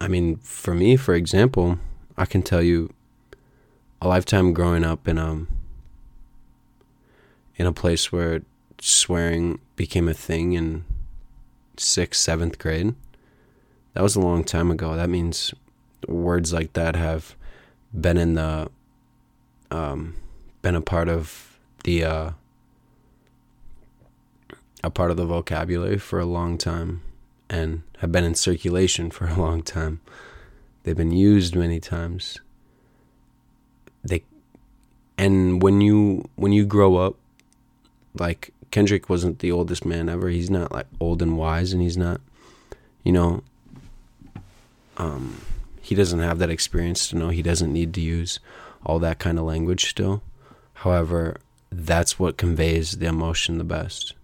I 0.00 0.06
mean, 0.06 0.36
for 0.36 0.74
me, 0.74 0.96
for 0.96 1.14
example, 1.14 1.80
I 2.16 2.24
can 2.24 2.42
tell 2.42 2.62
you 2.62 2.94
a 4.00 4.06
lifetime 4.06 4.52
growing 4.52 4.84
up 4.84 5.08
in 5.08 5.18
um 5.18 5.48
in 7.56 7.66
a 7.66 7.72
place 7.72 8.12
where 8.12 8.42
swearing 8.84 9.58
became 9.76 10.08
a 10.10 10.14
thing 10.14 10.52
in 10.52 10.84
sixth, 11.78 12.20
seventh 12.20 12.58
grade. 12.58 12.94
That 13.94 14.02
was 14.02 14.14
a 14.14 14.20
long 14.20 14.44
time 14.44 14.70
ago. 14.70 14.94
That 14.94 15.08
means 15.08 15.54
words 16.06 16.52
like 16.52 16.74
that 16.74 16.94
have 16.94 17.34
been 17.98 18.18
in 18.18 18.34
the 18.34 18.70
um, 19.70 20.14
been 20.60 20.74
a 20.74 20.82
part 20.82 21.08
of 21.08 21.58
the 21.84 22.04
uh, 22.04 22.30
a 24.82 24.90
part 24.90 25.10
of 25.10 25.16
the 25.16 25.24
vocabulary 25.24 25.98
for 25.98 26.20
a 26.20 26.26
long 26.26 26.58
time 26.58 27.00
and 27.48 27.82
have 28.00 28.12
been 28.12 28.24
in 28.24 28.34
circulation 28.34 29.10
for 29.10 29.26
a 29.28 29.34
long 29.34 29.62
time. 29.62 30.02
They've 30.82 30.94
been 30.94 31.10
used 31.10 31.56
many 31.56 31.80
times. 31.80 32.38
They 34.02 34.24
and 35.16 35.62
when 35.62 35.80
you 35.80 36.28
when 36.36 36.52
you 36.52 36.66
grow 36.66 36.96
up 36.96 37.16
like 38.18 38.52
Kendrick 38.74 39.08
wasn't 39.08 39.38
the 39.38 39.52
oldest 39.52 39.84
man 39.84 40.08
ever. 40.08 40.28
He's 40.30 40.50
not 40.50 40.72
like 40.72 40.86
old 40.98 41.22
and 41.22 41.38
wise 41.38 41.72
and 41.72 41.80
he's 41.80 41.96
not 41.96 42.20
you 43.04 43.12
know 43.12 43.44
um 44.96 45.40
he 45.80 45.94
doesn't 45.94 46.18
have 46.18 46.40
that 46.40 46.50
experience 46.50 47.06
to 47.06 47.16
know 47.16 47.28
he 47.28 47.40
doesn't 47.40 47.72
need 47.72 47.94
to 47.94 48.00
use 48.00 48.40
all 48.84 48.98
that 48.98 49.20
kind 49.20 49.38
of 49.38 49.44
language 49.44 49.88
still. 49.88 50.24
However, 50.72 51.36
that's 51.70 52.18
what 52.18 52.36
conveys 52.36 52.98
the 52.98 53.06
emotion 53.06 53.58
the 53.58 53.64
best. 53.64 54.14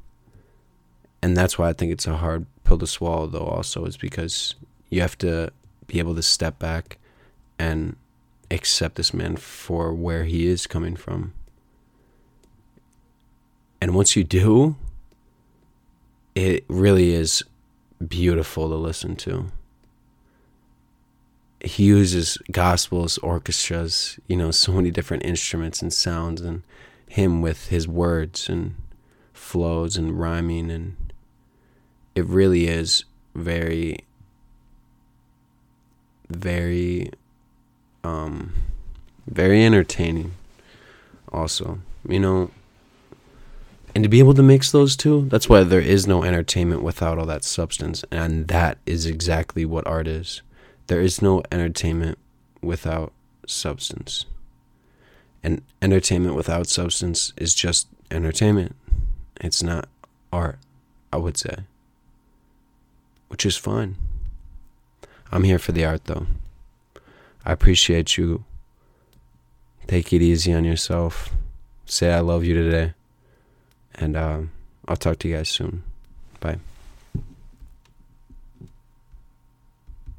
And 1.23 1.37
that's 1.37 1.57
why 1.57 1.69
I 1.69 1.73
think 1.73 1.93
it's 1.93 2.09
a 2.09 2.17
hard 2.17 2.45
pill 2.65 2.79
to 2.79 2.89
swallow, 2.89 3.29
though, 3.29 3.47
also, 3.47 3.85
is 3.85 3.97
because 3.97 4.57
you 4.89 5.01
have 5.01 5.17
to 5.19 5.53
be 5.87 6.01
able 6.01 6.17
to 6.17 6.23
step 6.23 6.59
back 6.59 6.99
and 7.57 7.95
accept 8.51 8.97
this 8.97 9.15
man 9.15 9.37
for 9.37 9.95
where 9.95 10.25
he 10.25 10.49
is 10.49 10.67
coming 10.67 10.97
from. 10.97 11.35
And 13.81 13.95
once 13.95 14.16
you 14.16 14.25
do, 14.25 14.77
it 16.35 16.64
really 16.69 17.12
is 17.12 17.43
beautiful 18.07 18.69
to 18.69 18.77
listen 18.77 19.16
to 19.16 19.51
he 21.61 21.85
uses 21.85 22.38
gospels, 22.51 23.19
orchestras, 23.19 24.19
you 24.27 24.37
know, 24.37 24.51
so 24.51 24.73
many 24.73 24.90
different 24.90 25.25
instruments 25.25 25.83
and 25.83 25.93
sounds, 25.93 26.40
and 26.40 26.62
him 27.07 27.43
with 27.43 27.69
his 27.69 27.87
words 27.87 28.49
and 28.49 28.77
flows 29.33 29.97
and 29.97 30.19
rhyming, 30.19 30.71
and 30.71 31.12
it 32.14 32.25
really 32.25 32.66
is 32.66 33.05
very, 33.35 33.99
very, 36.29 37.11
um, 38.05 38.55
very 39.27 39.62
entertaining. 39.62 40.33
Also, 41.31 41.81
you 42.09 42.19
know, 42.19 42.51
and 43.94 44.05
to 44.05 44.09
be 44.09 44.18
able 44.18 44.35
to 44.35 44.42
mix 44.42 44.70
those 44.70 44.96
two, 44.96 45.29
that's 45.29 45.48
why 45.48 45.62
there 45.62 45.81
is 45.81 46.07
no 46.07 46.22
entertainment 46.24 46.83
without 46.83 47.18
all 47.18 47.26
that 47.26 47.44
substance, 47.44 48.05
and 48.11 48.48
that 48.48 48.79
is 48.87 49.07
exactly 49.07 49.64
what 49.64 49.87
art 49.87 50.07
is 50.07 50.42
there 50.90 51.00
is 51.00 51.22
no 51.22 51.40
entertainment 51.53 52.18
without 52.61 53.12
substance. 53.46 54.26
And 55.40 55.62
entertainment 55.81 56.35
without 56.35 56.66
substance 56.66 57.33
is 57.37 57.55
just 57.55 57.87
entertainment. 58.11 58.74
It's 59.40 59.62
not 59.62 59.88
art, 60.33 60.59
I 61.12 61.18
would 61.18 61.37
say. 61.37 61.59
Which 63.29 63.46
is 63.46 63.57
fine. 63.57 63.94
I'm 65.31 65.44
here 65.44 65.61
for 65.61 65.70
the 65.70 65.85
art 65.85 66.07
though. 66.07 66.26
I 67.46 67.53
appreciate 67.53 68.16
you. 68.16 68.42
Take 69.87 70.12
it 70.12 70.22
easy 70.22 70.53
on 70.53 70.64
yourself. 70.64 71.31
Say 71.87 72.12
I 72.12 72.18
love 72.18 72.42
you 72.42 72.55
today. 72.55 72.94
And 74.01 74.17
uh, 74.17 74.41
I'll 74.89 74.97
talk 74.97 75.19
to 75.21 75.29
you 75.29 75.37
guys 75.37 75.49
soon. 75.49 75.83
Bye. 76.41 76.59